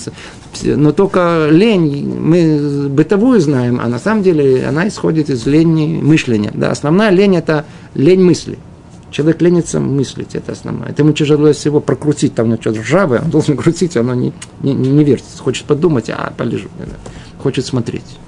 [0.62, 6.52] Но только лень, мы бытовую знаем, а на самом деле она исходит из лени мышления.
[6.54, 7.64] Да, основная лень– это
[7.94, 8.58] лень мысли.
[9.10, 10.88] Человек ленится мыслить, это основное.
[10.88, 15.04] Это ему тяжело всего прокрутить, там что-то ржавое, он должен крутить, оно не, не, не
[15.04, 15.42] вертится.
[15.42, 16.68] Хочет подумать, а полежу
[17.38, 18.18] хочет смотреть.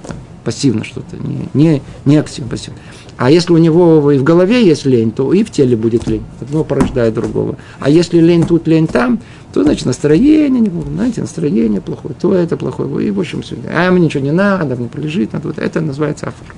[0.43, 2.79] Пассивно что-то, не, не, не активно, пассивно.
[3.17, 6.23] А если у него и в голове есть лень, то и в теле будет лень.
[6.39, 7.57] Одно порождает другого.
[7.79, 9.19] А если лень тут, лень там,
[9.53, 13.07] то, значит, настроение, знаете, настроение плохое, то это плохое.
[13.07, 13.57] И, в общем, все.
[13.71, 15.53] А мне ничего не надо, мне полежит, надо.
[15.57, 16.55] Это называется афор.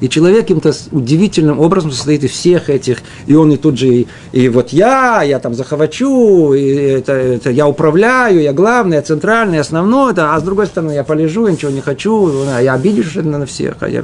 [0.00, 4.08] И человек каким-то удивительным образом состоит из всех этих, и он и тут же, и,
[4.32, 9.60] и вот я, я там захвачу, и это, это я управляю, я главный, я центральный,
[9.60, 13.14] основной, это, а с другой стороны я полежу, я ничего не хочу, а я обидишь
[13.14, 14.02] на всех, а я,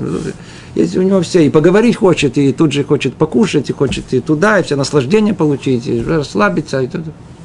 [0.75, 4.21] есть у него все, и поговорить хочет, и тут же хочет покушать, и хочет и
[4.21, 6.89] туда, и все наслаждения получить, и расслабиться, и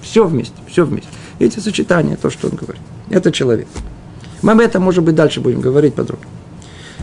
[0.02, 1.10] все вместе, все вместе.
[1.40, 2.82] Эти сочетания, то, что он говорит.
[3.10, 3.68] Это человек.
[4.42, 6.28] Мы об этом, может быть, дальше будем говорить подробно.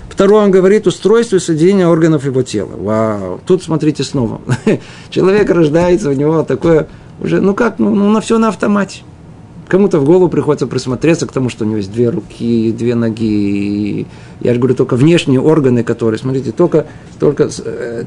[0.09, 2.71] Второе, он говорит устройство и соединение органов его тела.
[2.77, 3.41] Вау.
[3.47, 4.41] Тут смотрите снова.
[5.11, 6.89] Человек рождается, у него такое
[7.21, 9.03] уже, ну как, ну, ну на все на автомате.
[9.69, 14.07] Кому-то в голову приходится присмотреться к тому, что у него есть две руки, две ноги.
[14.41, 16.87] Я же говорю, только внешние органы, которые, смотрите, только,
[17.21, 18.05] только э,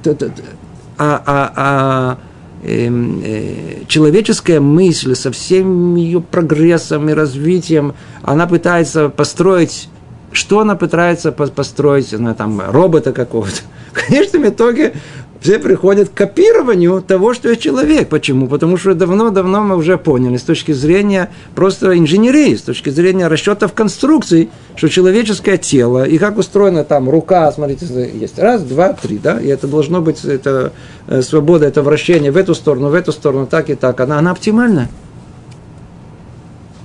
[0.98, 2.18] а, а, а
[2.64, 9.88] э, э, человеческая мысль со всем ее прогрессом и развитием, она пытается построить,
[10.32, 13.62] что она пытается построить, она там робота какого-то.
[13.92, 14.94] В конечном итоге
[15.42, 18.10] все приходят к копированию того, что есть человек.
[18.10, 18.48] Почему?
[18.48, 23.74] Потому что давно-давно мы уже поняли с точки зрения просто инженерии, с точки зрения расчетов
[23.74, 29.40] конструкций, что человеческое тело и как устроена там рука, смотрите, есть раз, два, три, да,
[29.40, 30.74] и это должно быть, это
[31.08, 34.32] э, свобода, это вращение в эту сторону, в эту сторону, так и так, она, она
[34.32, 34.90] оптимальна.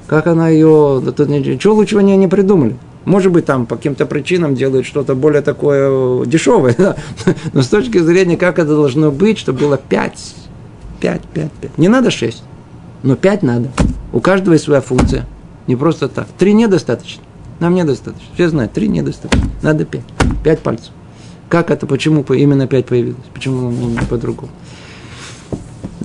[0.07, 2.77] Как она ее, ничего лучшего не, не придумали.
[3.07, 6.97] Может быть, там по каким-то причинам делают что-то более такое дешевое, да?
[7.55, 10.35] но с точки зрения, как это должно быть, чтобы было 5,
[11.01, 11.79] 5, 5, 5.
[11.79, 12.43] Не надо 6,
[13.05, 13.69] но 5 надо.
[14.13, 15.25] У каждого есть своя функция.
[15.69, 16.27] Не просто так.
[16.37, 17.23] Три недостаточно.
[17.61, 18.27] Нам недостаточно.
[18.35, 19.49] Все знают, три недостаточно.
[19.63, 20.05] Надо пять.
[20.43, 20.91] Пять пальцев.
[21.49, 23.25] Как это, почему именно пять появилось?
[23.33, 23.73] Почему
[24.11, 24.51] по-другому?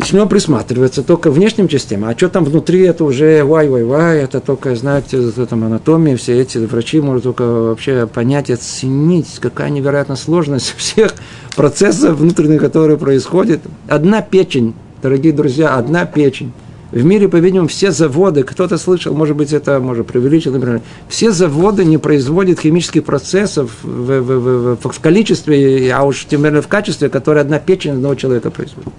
[0.01, 2.05] Начнем присматриваться только внешним частям.
[2.05, 6.57] А что там внутри, это уже вай-вай-вай, это только, знаете, это там анатомия, все эти
[6.57, 11.13] врачи могут только вообще понять, оценить, какая невероятная сложность всех
[11.55, 13.61] процессов внутренних, которые происходят.
[13.87, 16.51] Одна печень, дорогие друзья, одна печень.
[16.91, 21.85] В мире, по-видимому, все заводы, кто-то слышал, может быть, это, может, преувеличил, например, все заводы
[21.85, 27.07] не производят химических процессов в, в, в, в, количестве, а уж тем более в качестве,
[27.07, 28.91] которое одна печень одного человека производит.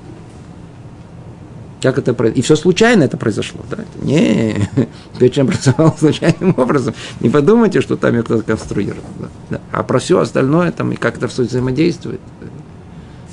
[1.83, 2.39] Как это произошло?
[2.39, 3.61] И все случайно это произошло.
[3.69, 3.79] Да?
[4.01, 4.69] Не,
[5.19, 6.95] печень образовал случайным образом.
[7.21, 9.03] Не подумайте, что там ее кто-то конструировал.
[9.19, 9.29] Да?
[9.51, 9.61] Да.
[9.73, 12.21] А про все остальное там и как это все взаимодействует.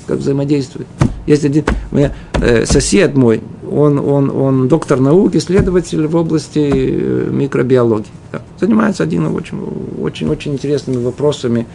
[0.06, 0.88] Как взаимодействует.
[1.26, 7.28] Есть один меня, э, сосед мой, он, он, он доктор наук, исследователь в области э,
[7.30, 8.10] микробиологии.
[8.32, 8.42] Да.
[8.58, 9.58] Занимается один очень,
[10.00, 11.66] очень, очень интересными вопросами.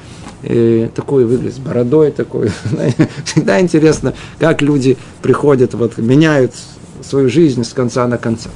[0.43, 2.51] Э, такой выглядит, с бородой такой.
[3.25, 6.53] Всегда интересно, как люди приходят, вот, меняют
[7.01, 8.49] свою жизнь с конца на конца.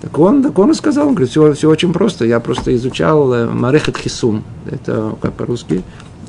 [0.00, 2.24] Так он, так он и сказал, он говорит, все, все очень просто.
[2.24, 4.42] Я просто изучал э, Марехет Хисун.
[4.70, 5.82] Это как по-русски?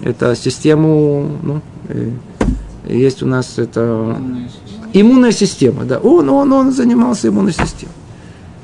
[0.04, 1.62] Это систему, ну,
[2.88, 4.18] есть у нас это
[4.94, 6.00] иммунная система, да.
[6.00, 7.94] Он, он, он занимался иммунной системой.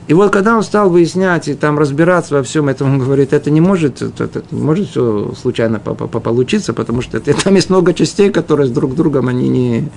[0.07, 3.51] И вот когда он стал выяснять и там разбираться во всем этом, он говорит, это
[3.51, 7.55] не может, это, это не может все случайно по -по получиться, потому что это, там
[7.55, 9.89] есть много частей, которые с друг другом они не,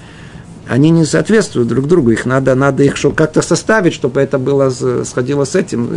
[0.66, 4.70] они не соответствуют друг другу, их надо, надо их как-то составить, чтобы это было
[5.04, 5.88] сходило с этим.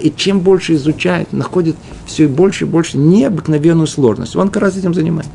[0.00, 4.36] И чем больше изучает, находит все больше и больше необыкновенную сложность.
[4.36, 5.32] Он как раз этим занимается.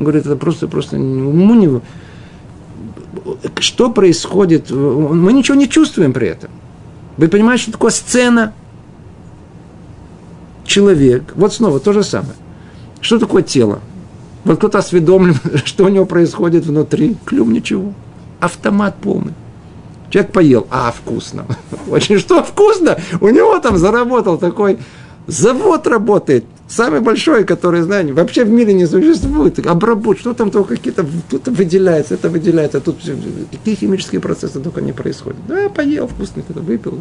[0.00, 1.78] Он говорит, это просто, просто уму не...
[3.58, 4.70] Что происходит?
[4.70, 6.50] Мы ничего не чувствуем при этом.
[7.18, 8.54] Вы понимаете, что такое сцена?
[10.64, 11.34] Человек.
[11.36, 12.32] Вот снова то же самое.
[13.02, 13.80] Что такое тело?
[14.44, 15.36] Вот кто-то осведомлен,
[15.66, 17.18] что у него происходит внутри.
[17.26, 17.92] Клюм ничего.
[18.40, 19.34] Автомат полный.
[20.08, 21.44] Человек поел, а вкусно.
[21.90, 22.96] Очень что вкусно?
[23.20, 24.78] У него там заработал такой
[25.26, 29.58] завод работает, самый большой, который, знаете, вообще в мире не существует.
[29.66, 32.98] Обработ, что там только какие-то, тут выделяется, это выделяется, а тут
[33.50, 35.38] какие химические процессы только не происходят.
[35.48, 37.00] Да, поел вкусно, когда выпил.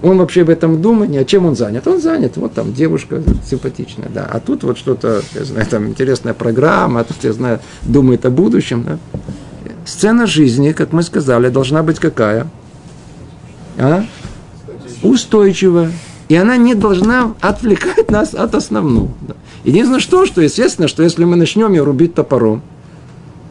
[0.00, 1.88] Он вообще об этом думает, а чем он занят?
[1.88, 4.28] Он занят, вот там девушка симпатичная, да.
[4.30, 8.30] А тут вот что-то, я знаю, там интересная программа, а тут, я знаю, думает о
[8.30, 8.98] будущем, да.
[9.84, 12.46] Сцена жизни, как мы сказали, должна быть какая?
[13.78, 14.04] А?
[15.02, 15.90] Устойчивая.
[16.28, 19.08] И она не должна отвлекать нас от основного.
[19.64, 22.62] Единственное, что, что естественно, что если мы начнем ее рубить топором,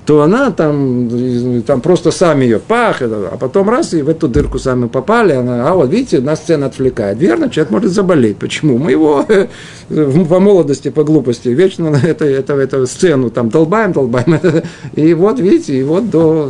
[0.08, 4.58] то она там, там просто сами ее пах, а потом раз и в эту дырку
[4.58, 7.18] сами попали, она, а вот видите, нас сцена отвлекает.
[7.18, 8.38] Верно, человек может заболеть.
[8.38, 8.78] Почему?
[8.78, 9.26] Мы его
[9.90, 14.40] по молодости, по глупости вечно на это, это, эту сцену там долбаем, долбаем.
[14.96, 16.50] И вот, видите, и вот до,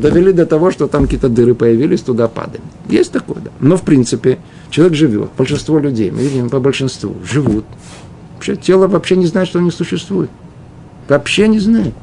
[0.00, 2.64] довели до того, что там какие-то дыры появились, туда падаем.
[2.88, 3.50] Есть такое, да.
[3.60, 4.38] Но в принципе
[4.70, 7.64] человек живет, большинство людей, мы видим по большинству, живут.
[8.34, 10.30] Вообще тело вообще не знает, что они существуют.
[11.08, 11.94] Вообще не знает.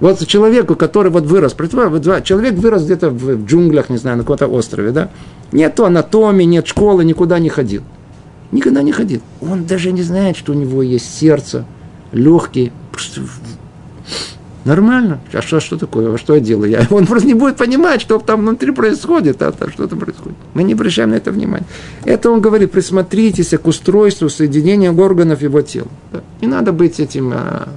[0.00, 4.90] Вот человеку, который вот вырос, человек вырос где-то в джунглях, не знаю, на каком-то острове,
[4.90, 5.10] да?
[5.52, 7.82] Нет анатомии, нет школы, никуда не ходил.
[8.50, 9.20] Никогда не ходил.
[9.40, 11.64] Он даже не знает, что у него есть сердце,
[12.10, 12.72] легкие.
[14.64, 15.20] Нормально.
[15.32, 16.14] А что, что такое?
[16.14, 16.70] А что я делаю?
[16.70, 20.36] Я, он просто не будет понимать, что там внутри происходит, а, а что там происходит.
[20.54, 21.66] Мы не обращаем на это внимания.
[22.04, 25.88] Это он говорит, присмотритесь к устройству соединения органов его тела.
[26.12, 26.20] Да.
[26.40, 27.68] Не надо быть этим а,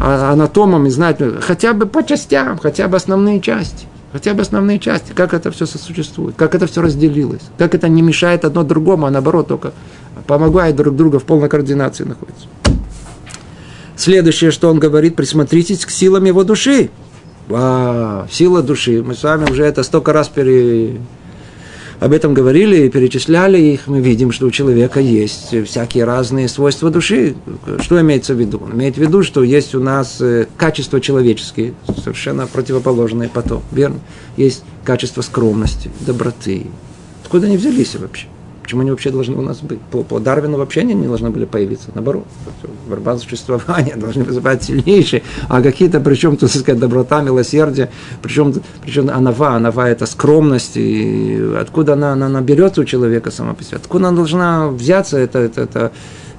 [0.00, 3.86] а, анатомом и знать, хотя бы по частям, хотя бы основные части.
[4.12, 8.00] Хотя бы основные части, как это все сосуществует, как это все разделилось, как это не
[8.00, 9.72] мешает одно другому, а наоборот только
[10.26, 12.46] помогает друг другу в полной координации находится.
[13.96, 16.90] Следующее, что он говорит, присмотритесь к силам его души.
[17.48, 19.02] Вау, сила души.
[19.02, 20.98] Мы с вами уже это столько раз пере,
[21.98, 26.90] об этом говорили и перечисляли их, мы видим, что у человека есть всякие разные свойства
[26.90, 27.34] души.
[27.80, 28.60] Что имеется в виду?
[28.62, 34.00] Он имеет в виду, что есть у нас э, качества человеческие, совершенно противоположные потом, верно?
[34.36, 36.66] Есть качество скромности, доброты.
[37.22, 38.26] Откуда они взялись вообще?
[38.66, 39.78] Почему они вообще должны у нас быть?
[39.92, 41.90] По, по Дарвину вообще они не должны были появиться.
[41.94, 42.24] Наоборот,
[42.88, 45.22] борьба существования должны вызывать сильнейшие.
[45.48, 47.90] А какие-то, причем, тут сказать, доброта, милосердие,
[48.22, 48.52] причем,
[48.82, 50.76] причем анава, анава это скромность.
[50.76, 53.76] И откуда она, она, она берется у человека сама по себе?
[53.76, 55.16] Откуда она должна взяться?
[55.16, 55.92] Это, это, это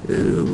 [0.10, 0.46] э,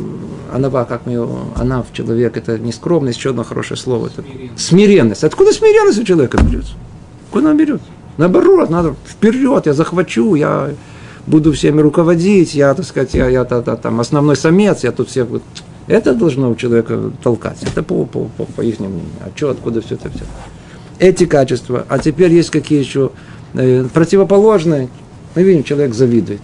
[0.54, 4.12] анава, как мы ее, она в человек, это не скромность, еще одно хорошее слово.
[4.16, 4.24] Это
[4.58, 5.24] смиренность.
[5.24, 6.74] Откуда смиренность у человека берется?
[7.26, 7.88] Откуда она берется?
[8.18, 10.70] Наоборот, надо вперед, я захвачу, я
[11.28, 15.28] буду всеми руководить, я, так сказать, я, я, я там основной самец, я тут всех...
[15.88, 17.62] Это должно у человека толкать.
[17.64, 19.02] Это по, по, по, по их мнению.
[19.20, 20.24] А что, откуда все это все?
[21.00, 21.86] Эти качества.
[21.90, 23.12] А теперь есть какие еще
[23.54, 24.88] э, противоположные.
[25.36, 26.40] Мы видим, человек завидует.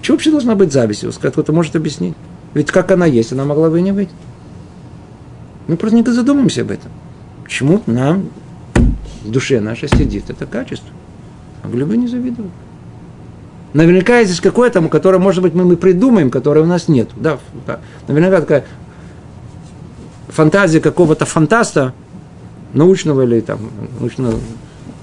[0.00, 1.04] Что вообще должна быть зависть?
[1.18, 2.14] Кто-то может объяснить.
[2.54, 4.08] Ведь как она есть, она могла бы и не быть.
[5.66, 6.90] Мы просто не задумаемся об этом.
[7.44, 8.30] Почему нам
[9.24, 10.88] в душе нашей сидит это качество?
[11.62, 12.52] Могли бы не завидовать.
[13.74, 17.10] Наверняка есть какое-то, которое, может быть, мы, мы придумаем, которое у нас нет.
[17.16, 17.80] Да, да.
[18.06, 18.64] Наверняка такая
[20.28, 21.92] фантазия какого-то фантаста,
[22.72, 23.58] научного или там,
[23.98, 24.38] научного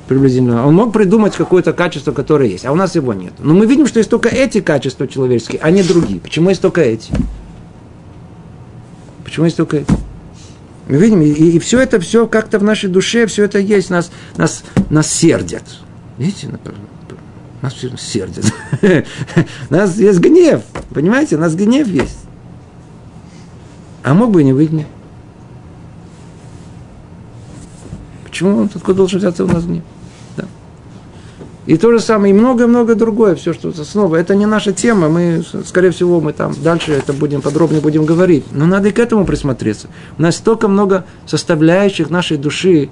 [0.08, 3.34] приблизительно, он мог придумать какое-то качество, которое есть, а у нас его нет.
[3.40, 6.20] Но мы видим, что есть только эти качества человеческие, а не другие.
[6.20, 7.12] Почему есть только эти?
[9.24, 9.92] Почему есть только эти?
[10.88, 14.12] Мы видим, и, и все это, все как-то в нашей душе, все это есть, нас,
[14.38, 15.64] нас, нас сердят.
[16.20, 16.80] Видите, например?
[17.66, 18.46] Нас все сердят.
[19.72, 20.62] У нас есть гнев.
[20.94, 21.36] Понимаете?
[21.36, 22.20] У нас гнев есть.
[24.04, 24.70] А мог бы и не быть.
[28.24, 29.82] Почему он откуда должен взяться у нас гнев?
[30.38, 30.46] Да.
[31.66, 34.18] И то же самое, и много-много другое, все, что снова.
[34.18, 38.46] Это не наша тема, мы, скорее всего, мы там дальше это будем подробнее будем говорить.
[38.52, 39.88] Но надо и к этому присмотреться.
[40.20, 42.92] У нас столько много составляющих нашей души.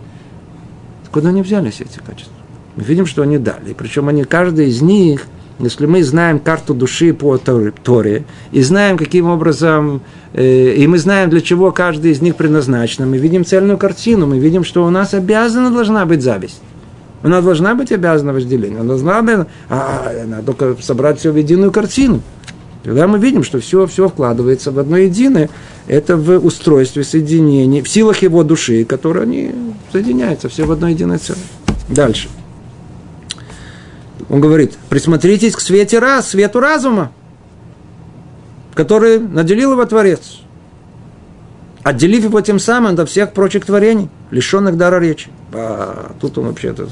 [1.12, 2.42] Куда они взялись эти качества?
[2.75, 3.73] Мы видим, что они дали.
[3.77, 5.27] Причем они, каждый из них,
[5.59, 10.01] если мы знаем карту души по Торе, и знаем, каким образом,
[10.33, 14.39] э, и мы знаем, для чего каждый из них предназначен, мы видим цельную картину, мы
[14.39, 16.62] видим, что у нас обязана должна быть зависть.
[17.23, 18.79] У нас должна быть обязана вожделение.
[18.79, 22.21] Она должна быть, а, надо только собрать все в единую картину.
[22.83, 25.49] Тогда мы видим, что все, все вкладывается в одно единое.
[25.88, 29.51] Это в устройстве соединения, в силах его души, которые они
[29.93, 31.39] соединяются, все в одно единое целое.
[31.88, 32.27] Дальше.
[34.29, 37.12] Он говорит, присмотритесь к свете раз, свету разума,
[38.73, 40.39] который наделил его Творец,
[41.83, 45.29] отделив его тем самым до всех прочих творений, лишенных дара речи.
[45.51, 46.69] А, тут он вообще...
[46.69, 46.89] -то,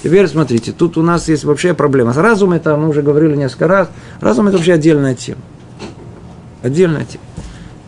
[0.00, 2.12] Теперь смотрите, тут у нас есть вообще проблема.
[2.12, 3.88] С разумом это мы уже говорили несколько раз.
[4.20, 5.40] Разум это вообще отдельная тема.
[6.62, 7.24] Отдельная тема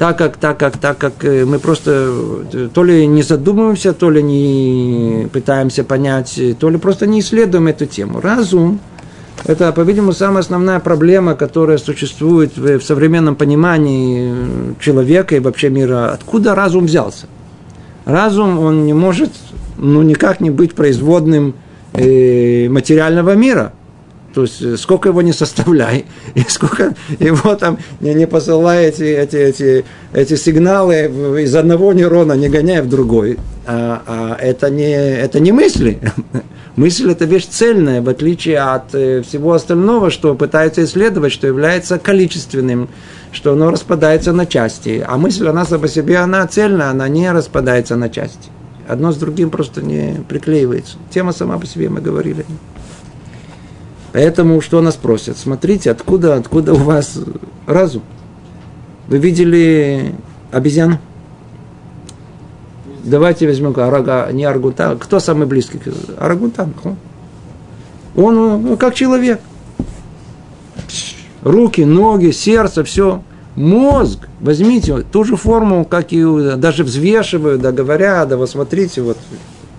[0.00, 2.10] так как, так как, так как э, мы просто
[2.54, 7.66] э, то ли не задумываемся, то ли не пытаемся понять, то ли просто не исследуем
[7.66, 8.18] эту тему.
[8.18, 8.80] Разум–
[9.44, 16.12] это, по-видимому, самая основная проблема, которая существует в современном понимании человека и вообще мира.
[16.12, 17.26] Откуда разум взялся?
[18.06, 19.32] Разум, он не может,
[19.76, 21.52] ну, никак не быть производным
[21.92, 23.74] э, материального мира–
[24.34, 29.02] то есть э, сколько его не составляй, и сколько его там не, не посылай эти,
[29.02, 33.38] эти, эти, эти сигналы из одного нейрона, не гоняя в другой.
[33.66, 36.00] А, а это, не, это не мысли.
[36.76, 41.98] Мысль– это вещь цельная, в отличие от э, всего остального, что пытаются исследовать, что является
[41.98, 42.88] количественным,
[43.32, 45.04] что оно распадается на части.
[45.06, 48.48] А мысль, она сама по себе, она цельная, она не распадается на части.
[48.88, 50.96] Одно с другим просто не приклеивается.
[51.10, 52.46] Тема сама по себе, мы говорили.
[54.12, 55.38] Поэтому что нас просят?
[55.38, 57.18] Смотрите, откуда, откуда у вас
[57.66, 58.02] разум?
[59.06, 60.14] Вы видели
[60.50, 60.98] обезьяну?
[63.04, 64.98] Давайте возьмем арага, не аргутан.
[64.98, 65.80] Кто самый близкий?
[66.18, 66.74] Арагутан.
[68.16, 69.40] Он ну, как человек.
[71.42, 73.22] Руки, ноги, сердце, все.
[73.54, 79.18] Мозг, возьмите ту же форму, как и даже взвешивают, да говорят, да вот смотрите, вот,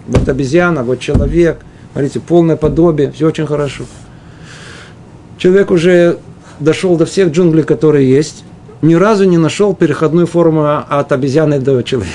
[0.07, 1.59] вот обезьяна, вот человек,
[1.93, 3.85] смотрите, полное подобие, все очень хорошо
[5.41, 6.19] человек уже
[6.59, 8.43] дошел до всех джунглей, которые есть,
[8.83, 12.13] ни разу не нашел переходную форму от обезьяны до человека.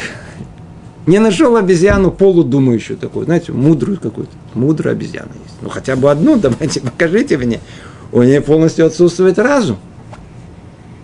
[1.06, 4.32] Не нашел обезьяну полудумающую такую, знаете, мудрую какую-то.
[4.54, 5.56] Мудрая обезьяна есть.
[5.60, 7.60] Ну, хотя бы одну давайте, покажите мне.
[8.12, 9.78] У нее полностью отсутствует разум.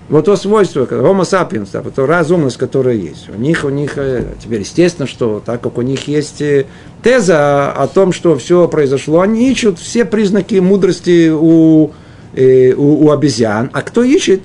[0.08, 3.28] Вот то свойство, homo sapiens, да, вот то разумность, которая есть.
[3.30, 6.66] У них, у них, э, теперь естественно, что так как у них есть э,
[7.02, 11.92] теза о том, что все произошло, они ищут все признаки мудрости у,
[12.34, 13.70] э, у, у обезьян.
[13.72, 14.42] А кто ищет,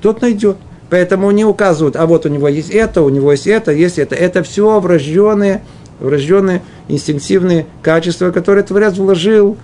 [0.00, 0.56] тот найдет.
[0.88, 4.16] Поэтому они указывают, а вот у него есть это, у него есть это, есть это.
[4.16, 5.62] Это все врожденные,
[6.00, 9.56] врожденные инстинктивные качества, которые Творец вложил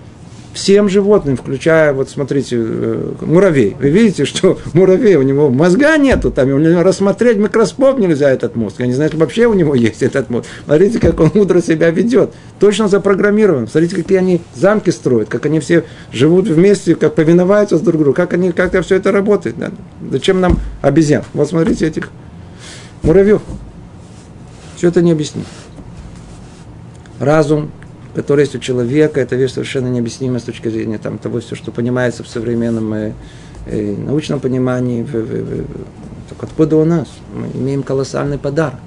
[0.56, 3.76] всем животным, включая, вот смотрите, э, муравей.
[3.78, 8.56] Вы видите, что муравей, у него мозга нету, там у него рассмотреть микроскоп нельзя этот
[8.56, 8.76] мозг.
[8.78, 10.48] Я не знаю, вообще у него есть этот мозг.
[10.64, 12.32] Смотрите, как он мудро себя ведет.
[12.58, 13.68] Точно запрограммирован.
[13.68, 18.32] Смотрите, какие они замки строят, как они все живут вместе, как повиноваются друг другу, как,
[18.32, 19.58] они, как все это работает.
[19.58, 19.70] Да?
[20.10, 21.22] Зачем нам обезьян?
[21.34, 22.08] Вот смотрите этих
[23.02, 23.42] муравьев.
[24.76, 25.46] Все это не объяснить.
[27.20, 27.70] Разум,
[28.16, 31.70] который есть у человека, это вещь совершенно необъяснимая с точки зрения там, того, все, что
[31.70, 33.12] понимается в современном э,
[33.66, 35.02] э, научном понимании.
[35.02, 35.66] В, в, в,
[36.30, 37.08] так откуда у нас?
[37.34, 38.80] Мы имеем колоссальный подарок.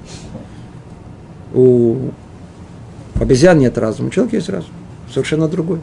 [1.54, 2.10] У
[3.20, 4.72] обезьян нет разума, у человека есть разум.
[5.14, 5.80] Совершенно другой.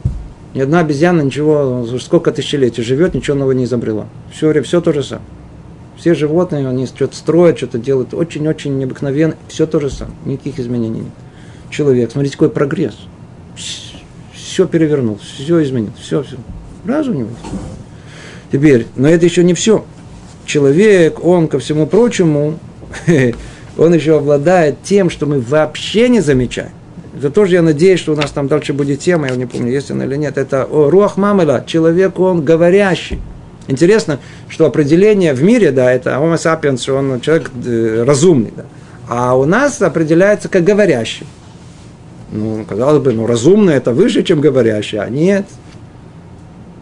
[0.53, 4.07] Ни одна обезьяна ничего, сколько тысячелетий живет, ничего нового не изобрела.
[4.29, 5.25] Все, все то же самое.
[5.95, 9.35] Все животные, они что-то строят, что-то делают очень-очень необыкновенно.
[9.47, 10.17] Все то же самое.
[10.25, 11.13] Никаких изменений нет.
[11.69, 12.97] Человек, смотрите, какой прогресс
[14.33, 16.37] все перевернул, все изменил, все, все.
[16.85, 17.29] Разум у него
[18.51, 19.85] Теперь, но это еще не все.
[20.45, 22.57] Человек, он, ко всему прочему,
[23.77, 26.71] он еще обладает тем, что мы вообще не замечаем.
[27.17, 29.91] Это тоже я надеюсь, что у нас там дальше будет тема, я не помню, есть
[29.91, 30.37] она или нет.
[30.37, 33.19] Это о, Руах Мамела, человек, он говорящий.
[33.67, 38.65] Интересно, что определение в мире, да, это Homo sapiens, он человек э, разумный, да.
[39.09, 41.25] А у нас определяется как говорящий.
[42.31, 45.01] Ну, казалось бы, ну, разумное это выше, чем говорящее.
[45.01, 45.45] А нет.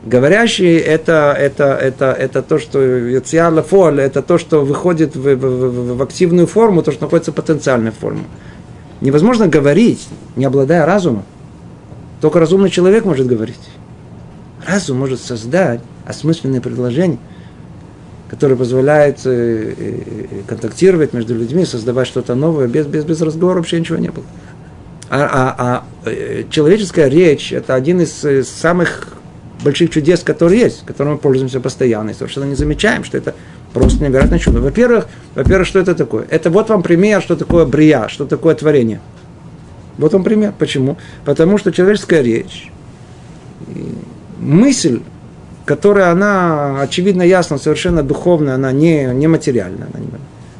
[0.05, 5.97] Говорящий это, это, это, это то, что яциала фоль, это то, что выходит в, в,
[5.97, 8.23] в, активную форму, то, что находится в потенциальной форме.
[9.01, 11.23] Невозможно говорить, не обладая разумом.
[12.21, 13.59] Только разумный человек может говорить.
[14.65, 17.17] Разум может создать осмысленные предложения,
[18.29, 23.79] которые позволяют э, э, контактировать между людьми, создавать что-то новое, без, без, без разговора вообще
[23.79, 24.25] ничего не было.
[25.09, 29.09] А, а, а э, человеческая речь– это один из э, самых
[29.63, 33.35] больших чудес, которые есть, которым мы пользуемся постоянно, и совершенно не замечаем, что это
[33.73, 34.61] просто невероятное чудо.
[34.61, 36.25] Во-первых, во-первых, что это такое?
[36.29, 38.99] Это вот вам пример, что такое брия, что такое творение.
[39.97, 40.53] Вот вам пример.
[40.57, 40.97] Почему?
[41.23, 42.71] Потому что человеческая речь,
[44.39, 45.01] мысль,
[45.65, 50.09] которая, она, очевидно, ясно, совершенно духовная, она не, не материальная, она, не,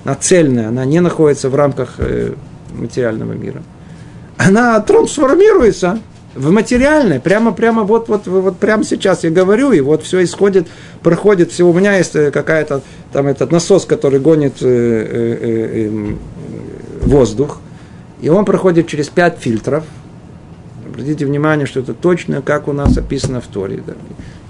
[0.04, 2.34] она цельная, она не находится в рамках э,
[2.74, 3.64] материального мира–
[4.38, 6.00] она трансформируется
[6.36, 10.68] в материальное, прямо, прямо вот, вот, вот прямо сейчас я говорю, и вот все исходит,
[11.02, 12.82] проходит, все, у меня есть э, какая-то,
[13.14, 16.20] там этот насос, который гонит э, э, э, эм,
[17.04, 17.62] воздух,
[18.22, 19.86] и он проходит через пять фильтров,
[20.86, 23.94] обратите внимание, что это точно, как у нас описано в Торе, да.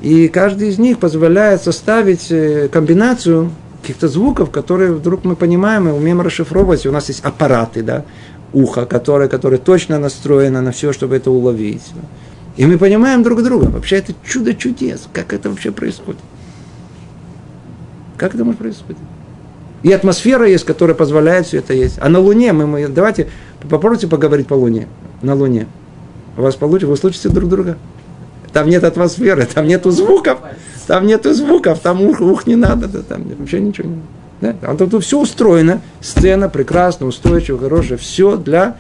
[0.01, 5.91] и каждый из них позволяет составить э, комбинацию каких-то звуков, которые вдруг мы понимаем и
[5.91, 8.05] умеем расшифровывать, у нас есть аппараты, да,
[8.55, 11.83] ухо, которое, которое точно настроено на все, чтобы это уловить.
[12.57, 13.65] И мы понимаем друг друга.
[13.65, 15.07] Вообще это чудо чудес.
[15.11, 16.21] Как это вообще происходит?
[18.17, 18.97] Как это может происходить?
[19.83, 21.97] И атмосфера есть, которая позволяет все это есть.
[22.01, 23.27] А на Луне мы, мы давайте
[23.69, 24.87] попробуйте поговорить по Луне.
[25.21, 25.67] На Луне.
[26.37, 27.77] У вас получится, вы услышите друг друга.
[28.53, 30.39] Там нет атмосферы, там нету звуков,
[30.87, 34.07] там нету звуков, там ух, ух не надо, там вообще ничего не надо.
[34.41, 34.55] Да?
[34.61, 38.77] А тут все устроено, сцена прекрасно, устойчивая, хорошая, все для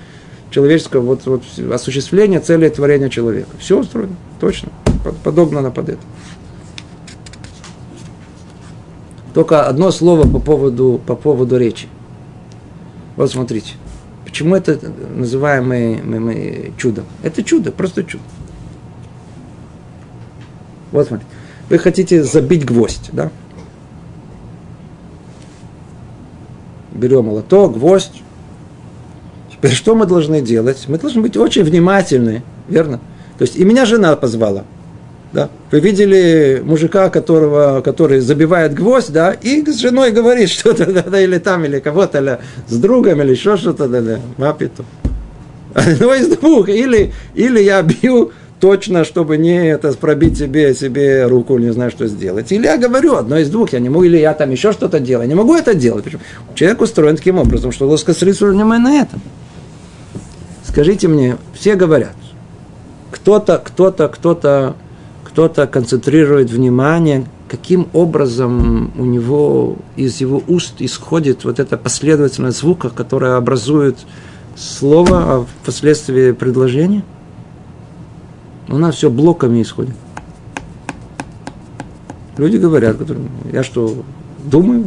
[0.51, 3.49] человеческого вот, вот, осуществления цели творения человека.
[3.59, 4.69] Все устроено, точно,
[5.23, 6.01] подобно на под это.
[9.33, 11.87] Только одно слово по поводу, по поводу речи.
[13.17, 13.73] Вот смотрите.
[14.23, 14.79] Почему это
[15.13, 17.05] называем мы, мы, мы чудом?
[17.21, 18.23] Это чудо, просто чудо.
[20.91, 21.31] Вот смотрите.
[21.69, 23.31] Вы хотите забить гвоздь, да?
[26.95, 28.23] Берем молоток, гвоздь.
[29.51, 30.85] Теперь что мы должны делать?
[30.87, 32.99] Мы должны быть очень внимательны, верно?
[33.37, 34.63] То есть и меня жена позвала.
[35.33, 35.49] Да?
[35.69, 41.19] Вы видели мужика, которого, который забивает гвоздь, да, и с женой говорит что-то, да, да,
[41.19, 44.85] или там, или кого-то, или с другом, или еще что-то, да, да, мапиту.
[45.73, 46.69] Одно из двух.
[46.69, 52.07] Или, или я бью точно, чтобы не это пробить себе, себе руку, не знаю, что
[52.07, 52.51] сделать.
[52.51, 55.27] Или я говорю одно из двух, я не могу, или я там еще что-то делаю,
[55.27, 56.03] не могу это делать.
[56.03, 56.21] Почему?
[56.55, 59.21] Человек устроен таким образом, что должен сконцентрировать внимание на этом.
[60.63, 62.15] Скажите мне, все говорят,
[63.11, 64.75] кто-то, кто-то, кто-то,
[65.23, 72.93] кто-то концентрирует внимание, каким образом у него из его уст исходит вот эта последовательность звуков,
[72.93, 73.97] которая образует
[74.55, 77.03] слово, а впоследствии предложение–
[78.67, 79.95] у нас все блоками исходит.
[82.37, 84.03] Люди говорят, которые, я что,
[84.43, 84.85] думаю?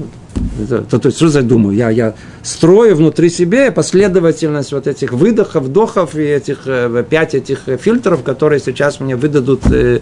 [0.61, 1.77] Это, то, есть, что за думаю?
[1.77, 7.61] Я, я строю внутри себя последовательность вот этих выдохов, вдохов и этих э, пять этих
[7.81, 10.01] фильтров, которые сейчас мне выдадут, э,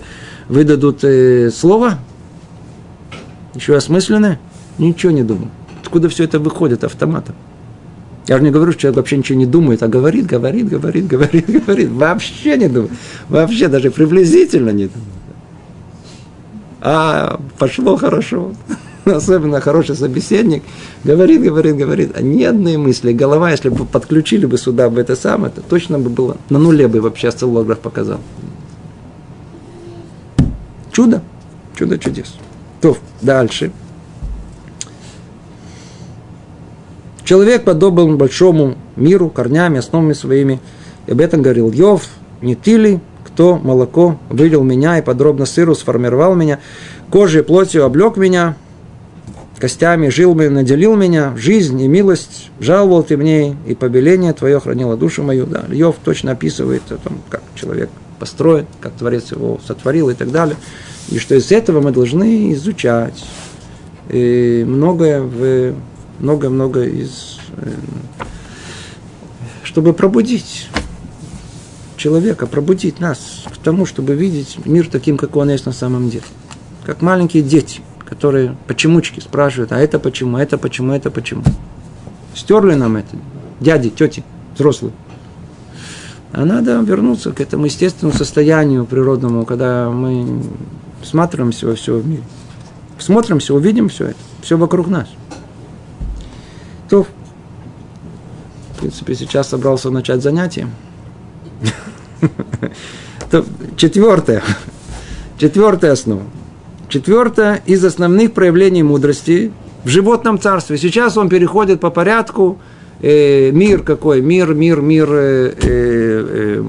[0.48, 1.98] выдадут э, слово.
[3.54, 4.38] Еще осмысленное?
[4.78, 5.50] Ничего не думаю.
[5.82, 7.34] Откуда все это выходит автоматом?
[8.26, 11.46] Я же не говорю, что человек вообще ничего не думает, а говорит, говорит, говорит, говорит,
[11.66, 11.90] говорит.
[11.90, 12.92] Вообще не думает.
[13.28, 15.16] Вообще даже приблизительно не думает.
[16.80, 18.52] А пошло хорошо.
[19.04, 20.64] Особенно хороший собеседник.
[21.04, 22.12] Говорит, говорит, говорит.
[22.16, 23.12] А ни одной мысли.
[23.12, 26.36] Голова, если бы подключили бы сюда бы это самое, то точно бы было.
[26.50, 28.20] На нуле бы вообще осциллограф показал.
[30.90, 31.22] Чудо.
[31.76, 32.34] Чудо чудес.
[32.80, 33.70] То, дальше.
[37.26, 40.60] Человек подобен большому миру, корнями, основами своими.
[41.08, 42.06] И об этом говорил Йов,
[42.40, 46.60] не ты ли, кто молоко вылил меня и подробно сыру сформировал меня,
[47.10, 48.54] кожей и плотью облег меня,
[49.58, 54.96] костями жил меня, наделил меня, жизнь и милость, жаловал ты мне, и побеление твое хранило
[54.96, 55.46] душу мою.
[55.46, 60.30] Да, Йов точно описывает о том, как человек построен, как Творец его сотворил и так
[60.30, 60.56] далее.
[61.08, 63.24] И что из этого мы должны изучать
[64.10, 65.74] и многое в
[66.18, 67.38] много-много из...
[67.56, 67.72] Э,
[69.62, 70.68] чтобы пробудить
[71.96, 76.24] человека, пробудить нас к тому, чтобы видеть мир таким, как он есть на самом деле.
[76.84, 81.42] Как маленькие дети, которые почемучки спрашивают, а это почему, а это почему, а это почему.
[82.34, 83.16] Стерли нам это,
[83.60, 84.22] дяди, тети,
[84.54, 84.92] взрослые.
[86.32, 90.42] А надо вернуться к этому естественному состоянию природному, когда мы
[91.02, 92.22] смотрим все, все в мире.
[92.98, 95.08] Смотримся, увидим все это, все вокруг нас–
[96.88, 97.06] то,
[98.74, 100.68] в принципе, сейчас собрался начать занятие.
[103.30, 103.44] То,
[103.76, 104.42] четвертое.
[105.38, 106.22] Четвертая основа.
[106.88, 109.52] Четвертое из основных проявлений мудрости
[109.84, 110.78] в животном царстве.
[110.78, 112.58] Сейчас он переходит по порядку.
[113.02, 114.20] Э, мир какой?
[114.20, 116.64] Мир, мир, мир э, э, э,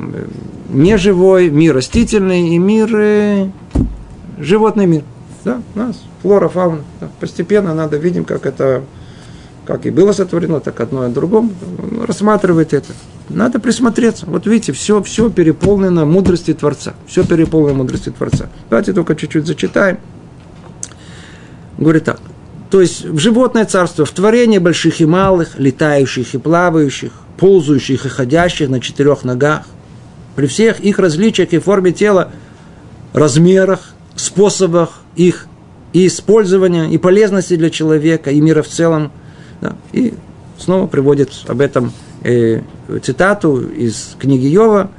[0.69, 3.49] неживой, мир растительный и мир э,
[4.39, 5.03] животный мир.
[5.45, 6.81] Да, нас, флора, фауна.
[6.99, 7.09] Да.
[7.19, 8.83] Постепенно надо видим, как это
[9.67, 11.53] как и было сотворено, так одно и другом,
[12.07, 12.93] рассматривает это.
[13.27, 14.25] Надо присмотреться.
[14.25, 16.93] Вот видите, все, все переполнено мудрости Творца.
[17.05, 18.47] Все переполнено мудрости Творца.
[18.69, 19.97] Давайте только чуть-чуть зачитаем.
[21.77, 22.21] Говорит так.
[22.69, 28.09] То есть в животное царство, в творении больших и малых, летающих и плавающих, ползающих и
[28.09, 29.63] ходящих на четырех ногах,
[30.37, 32.31] при всех их различиях и форме тела,
[33.11, 35.47] размерах, способах их
[35.91, 39.11] использования, и полезности для человека, и мира в целом–
[39.61, 40.13] да, и
[40.57, 41.91] снова приводит об этом
[42.23, 42.61] э,
[43.01, 44.89] цитату из книги Йова,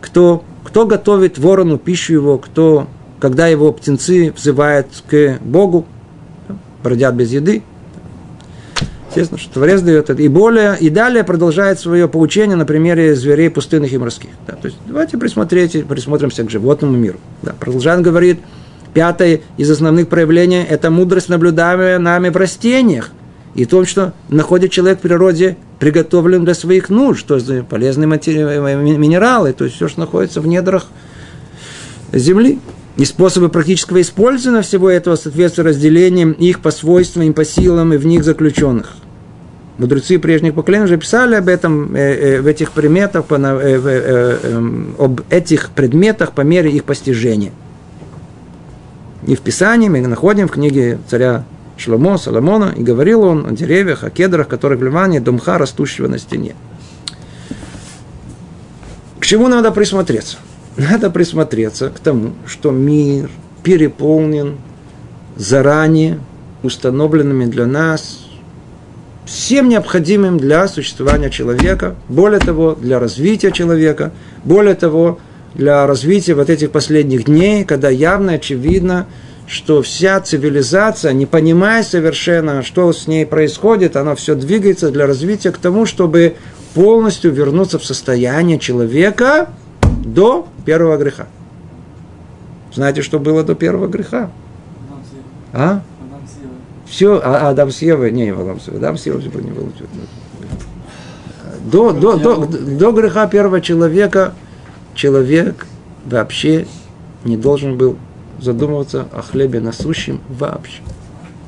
[0.00, 2.88] кто, кто готовит ворону пищу его, кто,
[3.20, 5.86] когда его птенцы взывают к Богу,
[6.48, 7.62] да, бродят без еды.
[9.08, 10.22] Естественно, что Творец дает это.
[10.22, 14.30] И, более, и далее продолжает свое поучение на примере зверей пустынных и морских.
[14.46, 17.18] Да, то есть давайте присмотрите, присмотримся к животному миру.
[17.42, 18.40] Да, продолжает говорит,
[18.94, 23.10] пятое из основных проявлений– это мудрость, наблюдаемая нами в растениях–
[23.54, 28.38] и том, что находит человек в природе приготовлен для своих нужд, то есть полезные матери...
[28.38, 30.86] минералы, то есть все, что находится в недрах
[32.12, 32.60] земли.
[32.96, 37.96] И способы практического использования всего этого соответствуют разделением их по свойствам, и по силам и
[37.96, 38.94] в них заключенных.
[39.78, 44.38] Мудрецы прежних поколений уже писали об этом, э, э, в этих предметах, по, э, э,
[44.42, 47.52] э, об этих предметах по мере их постижения.
[49.26, 51.44] И в Писании мы находим в книге царя
[51.82, 56.18] Шломо, Соломона, и говорил он о деревьях, о кедрах, которые в Ливане, домха, растущего на
[56.18, 56.54] стене.
[59.18, 60.38] К чему надо присмотреться?
[60.76, 63.30] Надо присмотреться к тому, что мир
[63.62, 64.58] переполнен
[65.36, 66.20] заранее
[66.62, 68.26] установленными для нас
[69.24, 74.12] всем необходимым для существования человека, более того, для развития человека,
[74.44, 75.18] более того,
[75.54, 79.06] для развития вот этих последних дней, когда явно, очевидно,
[79.52, 85.50] что вся цивилизация, не понимая совершенно, что с ней происходит, она все двигается для развития
[85.50, 86.36] к тому, чтобы
[86.72, 89.50] полностью вернуться в состояние человека,
[89.82, 91.26] до первого греха.
[92.72, 94.30] Знаете, что было до первого греха?
[95.52, 95.82] А?
[96.86, 99.68] Все, а Адам с Евой, не, Адам с Евой, Адам с Евой не было.
[101.70, 104.32] До, до, до, до греха первого человека
[104.94, 105.66] человек
[106.06, 106.66] вообще
[107.24, 107.98] не должен был
[108.42, 110.82] задумываться о хлебе насущем вообще.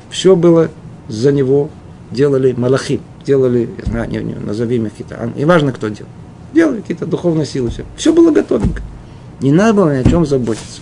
[0.09, 0.69] Все было
[1.07, 1.69] за него,
[2.11, 6.09] делали малахи, делали, а, не, не, назовем их какие-то, и важно, кто делал.
[6.53, 7.83] Делали какие-то духовные силы, все.
[7.97, 8.81] Все было готовенько.
[9.41, 10.81] Не надо было ни о чем заботиться.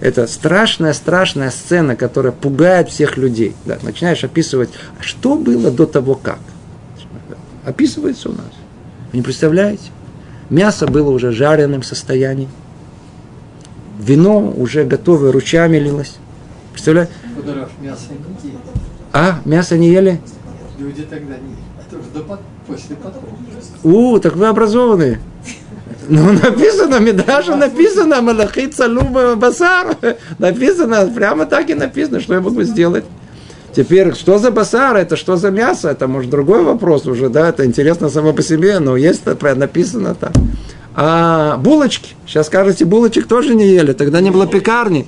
[0.00, 3.54] Это страшная, страшная сцена, которая пугает всех людей.
[3.64, 6.38] Да, начинаешь описывать, а что было до того как?
[7.64, 8.50] Описывается у нас.
[9.12, 9.90] Вы не представляете?
[10.50, 12.48] Мясо было уже жареным состоянии.
[13.98, 16.16] Вино уже готовое, ручами лилось.
[16.72, 17.12] Представляете?
[17.80, 18.58] мясо не ели.
[19.12, 20.20] А, мясо не ели?
[20.78, 21.62] Люди тогда не ели.
[21.86, 23.26] Это уже до, после потопа.
[23.82, 25.20] У, так вы образованные.
[26.08, 29.96] Ну, написано, Медраша написано, Малахи Цалуба Басар.
[30.38, 33.04] Написано, прямо так и написано, что я могу сделать.
[33.74, 37.64] Теперь, что за басар, это что за мясо, это, может, другой вопрос уже, да, это
[37.64, 40.32] интересно само по себе, но есть написано так.
[40.94, 45.06] А булочки, сейчас скажете, булочек тоже не ели, тогда не было пекарни.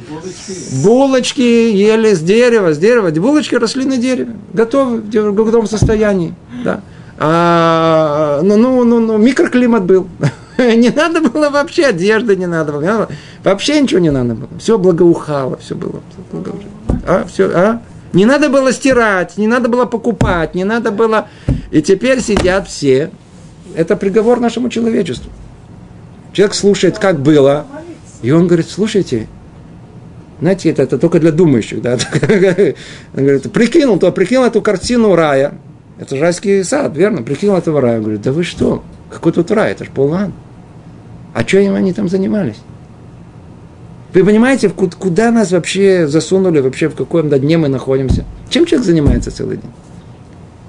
[0.82, 6.80] Булочки ели с дерева, с дерева, булочки росли на дереве, готовы, в готовом состоянии, да.
[7.18, 10.08] А, ну, ну, ну, ну, микроклимат был.
[10.58, 13.08] Не надо было вообще одежды, не надо было.
[13.42, 14.48] Вообще ничего не надо было.
[14.58, 16.00] Все благоухало, все было.
[17.06, 17.82] А, все, а?
[18.12, 21.28] Не надо было стирать, не надо было покупать, не надо было...
[21.72, 23.10] И теперь сидят все.
[23.74, 25.30] Это приговор нашему человечеству.
[26.34, 27.64] Человек слушает, как было,
[28.20, 29.28] и он говорит, слушайте,
[30.40, 31.92] знаете, это, это только для думающих, да?
[33.16, 35.54] Он говорит, прикинул, то прикинул эту картину рая.
[35.98, 37.22] Это райский сад, верно?
[37.22, 37.98] Прикинул этого рая.
[37.98, 38.82] Он говорит, да вы что?
[39.10, 39.70] Какой тут рай?
[39.70, 40.32] Это же полан.
[41.34, 42.58] А что им они там занимались?
[44.12, 48.24] Вы понимаете, куда нас вообще засунули, вообще в каком дне мы находимся?
[48.50, 49.70] Чем человек занимается целый день?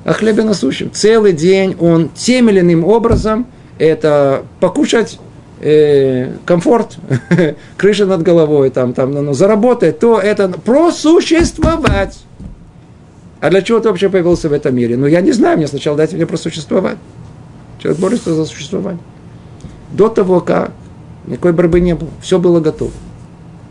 [0.03, 0.91] О хлебе насущем.
[0.93, 3.47] Целый день он тем или иным образом
[3.79, 5.19] это покушать,
[5.61, 6.97] э, комфорт,
[7.77, 12.17] крыша над головой, там, там, ну, заработать, то это просуществовать.
[13.41, 14.97] А для чего ты вообще появился в этом мире?
[14.97, 16.97] Ну, я не знаю, мне сначала дайте мне просуществовать.
[17.79, 19.01] Человек борется за существование.
[19.91, 20.71] До того, как
[21.27, 22.91] никакой борьбы не было, все было готово.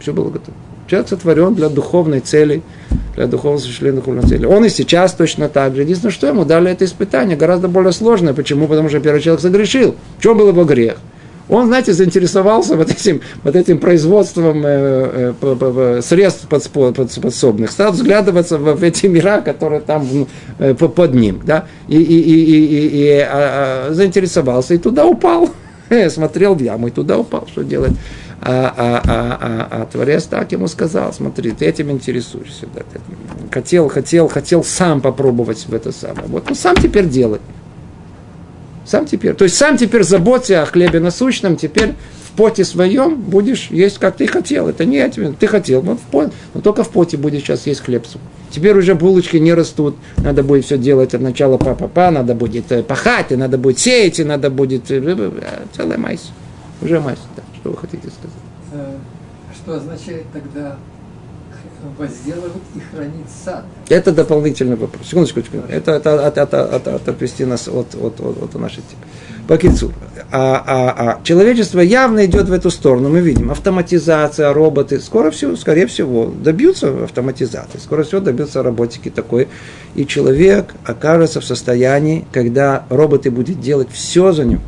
[0.01, 0.57] Все было готово.
[0.87, 2.63] Человек сотворен для духовной цели,
[3.17, 4.45] для духовного осуществления духовной цели.
[4.45, 5.83] Он и сейчас точно так же.
[5.83, 8.35] Единственное, что ему дали это испытание, гораздо более сложное.
[8.35, 8.69] Почему?
[8.69, 9.97] Потому что первый человек согрешил.
[10.19, 10.99] В чем был его грех?
[11.49, 18.83] Он, знаете, заинтересовался вот этим, вот этим производством э, э, средств подсобных, стал взглядываться в,
[18.83, 20.27] эти мира, которые там
[20.59, 25.51] э, под ним, да, и, и, и, и, и а, а, заинтересовался, и туда упал,
[26.09, 27.93] смотрел в яму, и туда упал, что делать?
[28.41, 33.01] А, а, а, а, а Творец так ему сказал, смотри, ты этим интересуешься, да, ты
[33.51, 37.41] хотел, хотел, хотел сам попробовать в это самое, вот, ну сам теперь делай.
[38.87, 39.35] Сам теперь.
[39.35, 41.95] То есть сам теперь заботься о хлебе насущном, теперь
[42.29, 44.69] в поте своем будешь есть, как ты хотел.
[44.69, 47.67] Это не я тебе, ты хотел, вот в поте, но только в поте будешь сейчас
[47.67, 48.05] есть хлеб.
[48.51, 52.83] Теперь уже булочки не растут, надо будет все делать от начала па-па-па, надо будет э,
[52.83, 56.31] пахать, и надо будет сеять, и надо будет э, э, целая майс.
[56.81, 57.43] Уже майс, да.
[57.61, 58.87] Что вы хотите сказать?
[59.57, 60.77] Что означает тогда
[61.99, 63.65] возделывать и хранить сад.
[63.89, 65.07] Это дополнительный вопрос.
[65.07, 65.73] Секундочку, секундочку.
[65.73, 69.03] Это, это, это, это, это, отвести нас от, от, от, от нашей темы.
[69.47, 69.93] По кицу.
[70.31, 73.11] А, а, а человечество явно идет в эту сторону.
[73.11, 75.01] Мы видим автоматизация, роботы.
[75.01, 77.79] Скоро всего, скорее всего, добьются автоматизации.
[77.79, 79.49] Скоро всего добьются роботики такой.
[79.95, 84.63] И человек окажется в состоянии, когда роботы будут делать все за него.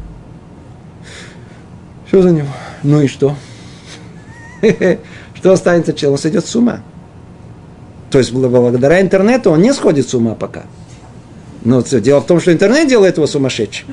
[2.06, 2.48] Все за него.
[2.82, 3.34] Ну и что?
[5.34, 6.18] Что останется человек?
[6.18, 6.80] Он сойдет с ума.
[8.10, 10.64] То есть благодаря интернету он не сходит с ума пока.
[11.64, 13.88] Но дело в том, что интернет делает его сумасшедшим.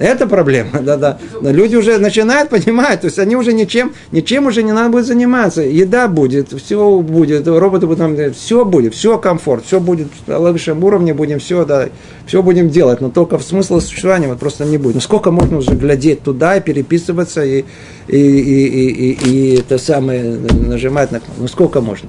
[0.00, 1.18] Это проблема, да-да.
[1.42, 5.04] Но люди уже начинают понимать, то есть они уже ничем, ничем уже не надо будет
[5.04, 5.60] заниматься.
[5.60, 11.12] Еда будет, все будет, роботы будут, все будет, все комфорт, все будет на высшем уровне,
[11.12, 11.90] будем все, да,
[12.26, 14.94] все будем делать, но только в смысла существования вот просто не будет.
[14.94, 17.64] Ну сколько можно уже глядеть туда и переписываться и,
[18.08, 22.08] и, и, и, и, и это самое нажимать на ну сколько можно?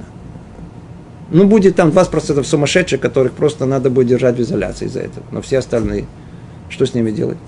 [1.32, 5.24] Ну, будет там 20% сумасшедших, которых просто надо будет держать в изоляции из-за этого.
[5.30, 6.04] Но все остальные,
[6.68, 7.38] что с ними делать?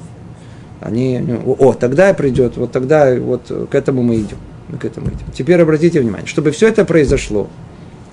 [0.80, 4.38] Они, о, тогда придет, вот тогда вот к этому мы идем.
[4.68, 5.26] Мы к этому идем.
[5.34, 7.48] Теперь обратите внимание, чтобы все это произошло,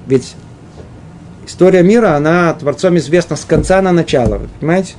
[0.08, 0.36] ведь
[1.48, 4.40] история мира, она Творцом известна с конца на начало.
[4.40, 4.96] Вы понимаете?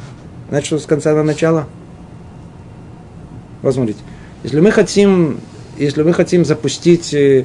[0.49, 1.67] Знаете, что с конца на начало?
[3.61, 3.77] Вот.
[4.43, 5.39] Если мы хотим,
[5.77, 7.45] если мы хотим запустить э,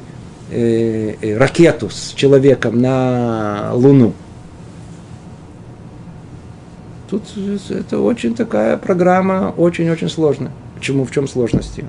[0.50, 4.12] ракету с человеком на Луну,
[7.08, 7.22] тут
[7.70, 10.52] это очень такая программа, очень-очень сложная.
[10.74, 11.88] Почему, в чем сложность ее?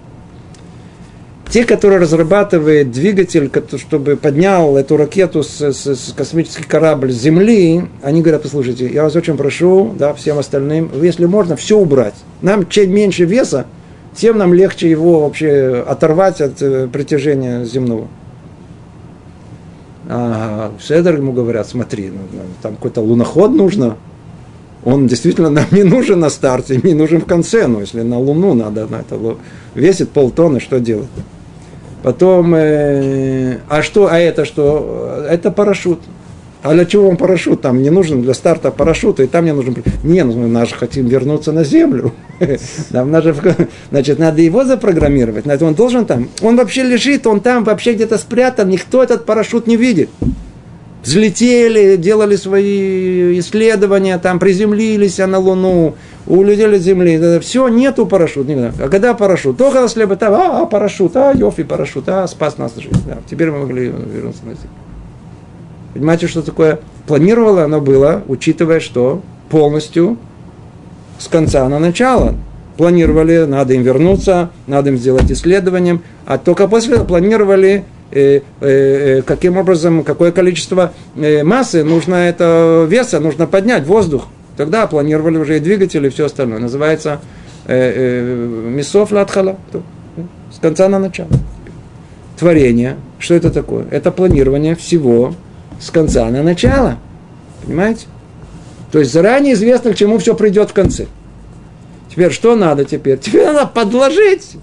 [1.49, 7.85] Те, которые разрабатывают двигатель, чтобы поднял эту ракету с, с, с космический корабль с Земли,
[8.03, 12.13] они говорят, послушайте, я вас очень прошу, да, всем остальным, если можно, все убрать.
[12.43, 13.65] Нам чем меньше веса,
[14.15, 18.07] тем нам легче его вообще оторвать от э, притяжения земного.
[20.11, 23.95] А Седер ему говорят, смотри, ну, ну, там какой-то луноход нужно,
[24.83, 28.55] он действительно нам не нужен на старте, не нужен в конце, но если на Луну
[28.55, 29.37] надо, на это
[29.75, 31.09] весит полтонны, что делать?
[32.01, 35.25] Потом, э, а что, а это что?
[35.29, 35.99] Это парашют.
[36.61, 37.61] А для чего вам парашют?
[37.61, 39.77] Там не нужен для старта парашюта, и там не нужен...
[40.03, 42.11] Не, ну, мы же хотим вернуться на землю.
[42.89, 43.33] Нам надо,
[43.91, 45.45] значит, надо его запрограммировать.
[45.61, 46.27] Он должен там...
[46.41, 50.09] Он вообще лежит, он там вообще где-то спрятан, никто этот парашют не видит.
[51.01, 55.95] Взлетели, делали свои исследования, там приземлились на Луну,
[56.27, 58.73] улетели с земли, все, нету парашюта.
[58.79, 59.57] А когда парашют?
[59.57, 63.01] Только если бы там, а, а, парашют, а, Йофи, парашют, а, спас нас жизнь.
[63.07, 64.88] Да, теперь мы могли вернуться на землю.
[65.93, 66.79] Понимаете, что такое?
[67.07, 70.17] Планировало оно было, учитывая, что полностью
[71.17, 72.35] с конца на начало.
[72.77, 79.21] Планировали, надо им вернуться, надо им сделать исследование, а только после планировали э, э, э,
[79.23, 84.27] каким образом, какое количество э, массы нужно это веса, нужно поднять воздух.
[84.55, 86.59] Тогда планировали уже и двигатели, и все остальное.
[86.59, 87.19] Называется
[87.65, 89.57] э, э, Мисов Латхала.
[90.53, 91.29] С конца на начало.
[92.37, 92.97] Творение.
[93.19, 93.85] Что это такое?
[93.91, 95.35] Это планирование всего
[95.79, 96.97] с конца на начало.
[97.63, 98.07] Понимаете?
[98.91, 101.07] То есть заранее известно, к чему все придет в конце.
[102.09, 103.17] Теперь что надо теперь?
[103.19, 104.57] Теперь надо подложить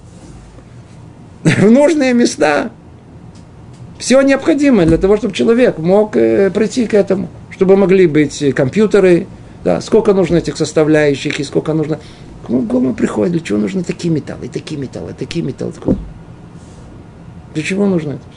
[1.45, 2.71] в нужные места
[3.99, 7.29] все необходимое для того, чтобы человек мог э, прийти к этому.
[7.51, 9.27] Чтобы могли быть компьютеры,
[9.65, 11.99] да, сколько нужно этих составляющих, и сколько нужно...
[12.47, 15.73] Кому голову приходит, для чего нужны такие металлы, такие металлы, такие металлы.
[17.55, 18.36] Для чего нужно это?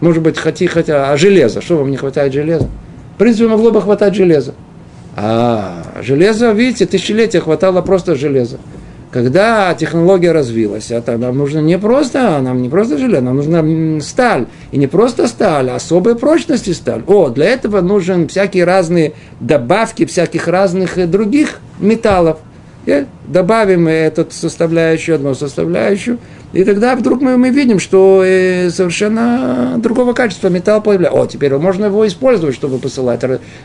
[0.00, 2.68] Может быть, хотя, хотя, а железо, что вам не хватает железа?
[3.14, 4.54] В принципе, могло бы хватать железа.
[5.16, 8.58] А железо, видите, тысячелетия хватало просто железа.
[9.10, 14.46] Когда технология развилась, это нам нужно не просто, нам не просто железо, нам нужна сталь.
[14.70, 17.02] И не просто сталь, а особой прочности сталь.
[17.06, 22.38] О, для этого нужен всякие разные добавки всяких разных э, других металлов.
[22.88, 26.18] И добавим эту составляющую, одну составляющую,
[26.54, 31.20] и тогда вдруг мы, мы видим, что э, совершенно другого качества металл появляется.
[31.20, 33.20] О, теперь можно его использовать, чтобы посылать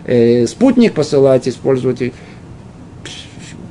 [0.06, 2.12] э, спутник, посылать, использовать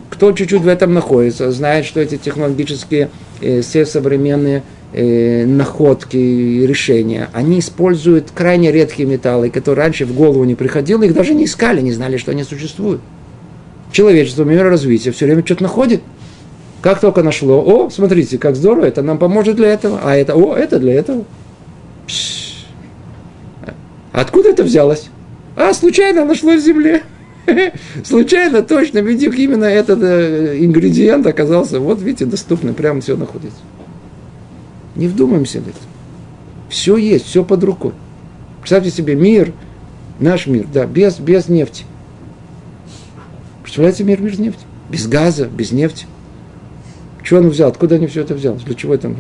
[0.08, 3.10] кто чуть-чуть в этом находится, знает, что эти технологические,
[3.42, 4.62] э, все современные
[4.94, 11.14] находки и решения, они используют крайне редкие металлы, которые раньше в голову не приходило, их
[11.14, 13.00] даже не искали, не знали, что они существуют.
[13.92, 16.02] Человечество, мир развития все время что-то находит.
[16.80, 20.56] Как только нашло, о, смотрите, как здорово, это нам поможет для этого, а это, о,
[20.56, 21.24] это для этого.
[22.06, 22.64] Пш.
[24.12, 25.10] Откуда это взялось?
[25.56, 27.02] А, случайно нашлось в земле.
[28.04, 33.58] Случайно, точно, видите, именно этот э, ингредиент оказался, вот видите, доступный, прямо все находится.
[34.96, 35.78] Не вдумаемся в это.
[36.68, 37.92] Все есть, все под рукой.
[38.60, 39.52] Представьте себе, мир,
[40.20, 41.84] наш мир, да, без, без нефти.
[43.72, 44.66] Представляете мир без нефти?
[44.90, 46.04] Без газа, без нефти.
[47.22, 47.70] Что он взял?
[47.70, 48.58] Откуда они все это взяли?
[48.58, 49.16] Для чего это?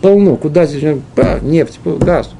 [0.00, 0.34] Полно.
[0.34, 0.98] Куда здесь?
[1.16, 2.32] А, нефть, газ.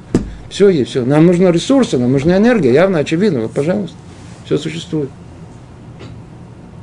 [0.49, 1.05] Все есть, все.
[1.05, 3.39] Нам нужны ресурсы, нам нужна энергия, явно, очевидно.
[3.39, 3.95] Вот, пожалуйста.
[4.43, 5.09] Все существует.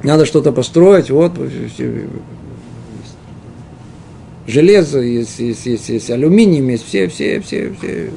[0.02, 1.32] Надо что-то построить, вот,
[4.46, 8.10] железо есть, есть, есть, есть алюминием есть, все, все, все, все.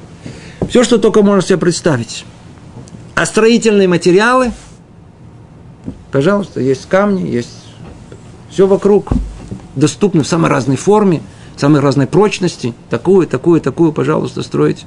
[0.70, 2.24] Все, что только можно себе представить.
[3.14, 4.52] А строительные материалы,
[6.16, 7.50] пожалуйста, есть камни, есть
[8.50, 9.10] все вокруг,
[9.76, 11.22] доступно в самой разной форме,
[11.58, 14.86] самой разной прочности, такую, такую, такую, пожалуйста, строить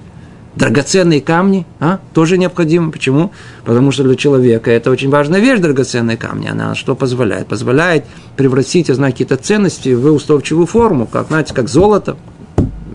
[0.57, 2.91] драгоценные камни а, тоже необходимы.
[2.91, 3.31] Почему?
[3.67, 6.49] Потому что для человека это очень важная вещь, драгоценные камни.
[6.49, 7.47] Она что позволяет?
[7.47, 8.07] Позволяет
[8.39, 12.17] превратить, я знаю, какие-то ценности в устойчивую форму, как, знаете, как золото,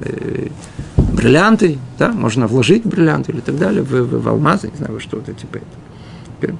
[0.01, 0.47] э,
[0.97, 5.34] бриллианты, да, можно вложить бриллианты или так далее, в, в, в алмазы, не знаю, что-то
[5.34, 6.57] типа этого.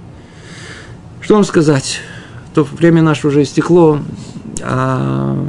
[1.24, 2.02] Что вам сказать?
[2.54, 4.00] То время наше уже истекло,
[4.62, 5.42] а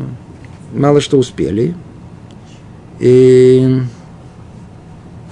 [0.73, 1.75] мало что успели.
[3.01, 3.81] И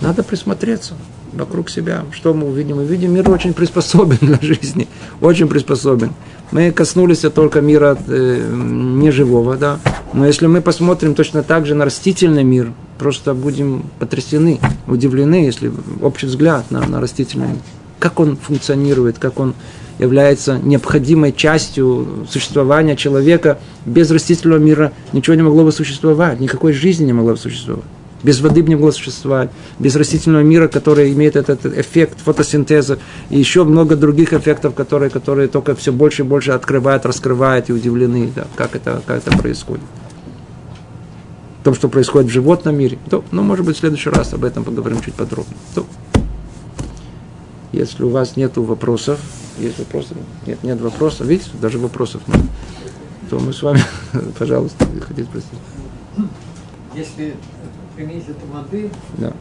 [0.01, 0.95] надо присмотреться
[1.33, 2.79] вокруг себя, что мы увидим.
[2.79, 4.89] Мы видим, мир очень приспособен для жизни,
[5.21, 6.13] очень приспособен.
[6.51, 9.79] Мы коснулись только мира э, неживого, да.
[10.13, 15.71] Но если мы посмотрим точно так же на растительный мир, просто будем потрясены, удивлены, если
[16.03, 17.59] общий взгляд на, на растительный мир.
[18.01, 19.55] Как он функционирует, как он
[20.03, 23.59] является необходимой частью существования человека.
[23.87, 27.85] Без растительного мира ничего не могло бы существовать, никакой жизни не могло бы существовать.
[28.23, 29.51] Без воды бы не могло существовать,
[29.81, 32.99] без растительного мира, который имеет этот эффект фотосинтеза,
[33.31, 37.73] и еще много других эффектов, которые, которые только все больше и больше открывают, раскрывают и
[37.73, 39.85] удивлены, да, как, это, как это происходит.
[41.61, 42.99] В том, что происходит в животном мире.
[43.11, 45.57] То, ну, может быть, в следующий раз об этом поговорим чуть подробнее.
[45.75, 45.87] То,
[47.73, 49.19] если у вас нет вопросов,
[49.59, 50.15] есть вопросы?
[50.47, 51.27] Нет, нет вопросов.
[51.27, 52.43] Видите, даже вопросов нет.
[53.31, 53.81] То мы с вами,
[54.39, 55.51] пожалуйста, хотите спросить.
[56.95, 57.35] Если
[57.97, 59.33] применить эту модель да.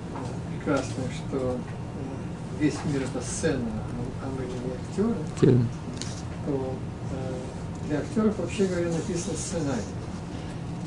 [0.57, 3.59] прекрасную, что э, весь мир это сцена,
[4.23, 5.67] а мы не актеры, Тем.
[6.45, 6.75] то
[7.11, 9.81] э, для актеров, вообще говоря, написан сценарий.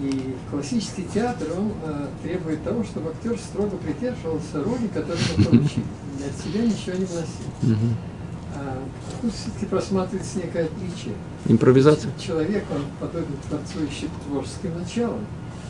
[0.01, 5.85] И классический театр, он э, требует того, чтобы актер строго придерживался роли, которую он получил.
[6.19, 7.87] И от себя ничего не вносил.
[8.55, 8.79] А
[9.21, 11.15] тут все-таки просматривается некое отличие.
[11.47, 12.11] Импровизация.
[12.19, 15.21] Человек, он подобен творцу ищет творческим началом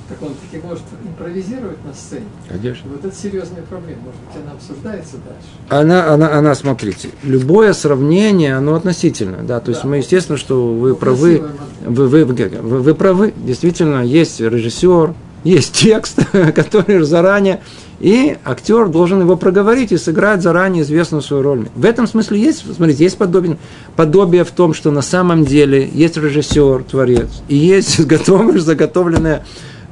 [0.09, 2.27] так он таки может импровизировать на сцене.
[2.49, 2.91] Конечно.
[2.91, 4.03] Вот это серьезная проблема.
[4.03, 5.49] Может быть, она обсуждается дальше.
[5.71, 9.73] Она, она, она, смотрите, любое сравнение, оно относительно, да, то да.
[9.73, 11.49] есть мы, естественно, что вы ну, правы,
[11.87, 15.15] вы, вы, вы, вы, вы правы, действительно, есть режиссер,
[15.45, 16.19] есть текст,
[16.55, 17.61] который заранее,
[18.01, 21.69] и актер должен его проговорить и сыграть заранее известную свою роль.
[21.77, 23.57] В этом смысле есть, смотрите, есть подобие,
[23.95, 29.45] подобие в том, что на самом деле есть режиссер, творец, и есть готовая, заготовленная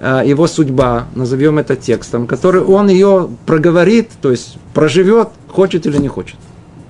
[0.04, 5.96] Э, его судьба, назовем это текстом, который он ее проговорит, то есть проживет, хочет или
[5.96, 6.34] не хочет.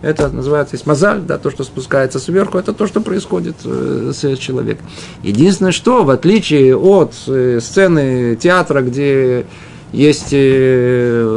[0.03, 4.36] Это называется есть мозаль, да, то, что спускается сверху, это то, что происходит э, с
[4.36, 4.86] человеком.
[5.22, 9.46] Единственное, что в отличие от э, сцены театра, где
[9.92, 10.34] есть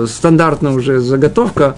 [0.10, 1.76] стандартная уже заготовка,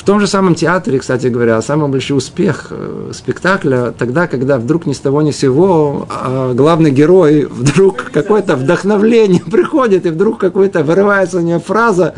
[0.00, 4.86] в том же самом театре, кстати говоря, самый большой успех э, спектакля тогда, когда вдруг
[4.86, 10.38] ни с того ни с сего а главный герой вдруг какое-то вдохновление приходит, и вдруг
[10.38, 12.14] какой-то вырывается у него фраза,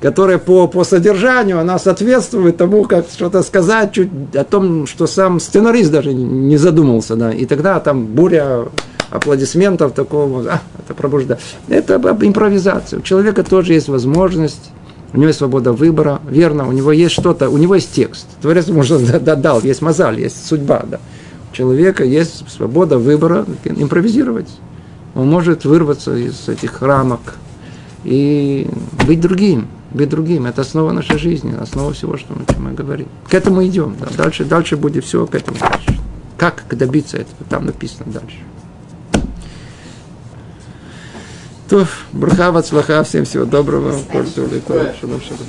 [0.00, 5.40] которая по, по содержанию, она соответствует тому, как что-то сказать чуть о том, что сам
[5.40, 7.16] сценарист даже не задумался.
[7.16, 7.32] Да.
[7.32, 8.66] И тогда там буря
[9.10, 11.40] аплодисментов такого, а, это пробуждает.
[11.68, 13.00] Это импровизация.
[13.00, 14.70] У человека тоже есть возможность
[15.12, 18.28] у него есть свобода выбора, верно, у него есть что-то, у него есть текст.
[18.40, 21.00] Творец может дал, есть мозаль, есть судьба, да.
[21.50, 24.48] У человека есть свобода выбора импровизировать.
[25.16, 27.20] Он может вырваться из этих рамок
[28.04, 28.68] и
[29.04, 30.46] быть другим, быть другим.
[30.46, 33.08] Это основа нашей жизни, основа всего, что мы, чем мы говорим.
[33.28, 33.96] К этому идем.
[33.98, 34.06] Да.
[34.16, 35.58] Дальше, дальше будет все к этому.
[35.58, 35.98] Дальше.
[36.36, 37.44] Как добиться этого?
[37.48, 38.38] Там написано дальше.
[41.68, 43.92] То, браха, вацлаха, всем всего доброго.
[45.00, 45.46] Шалом, шалом.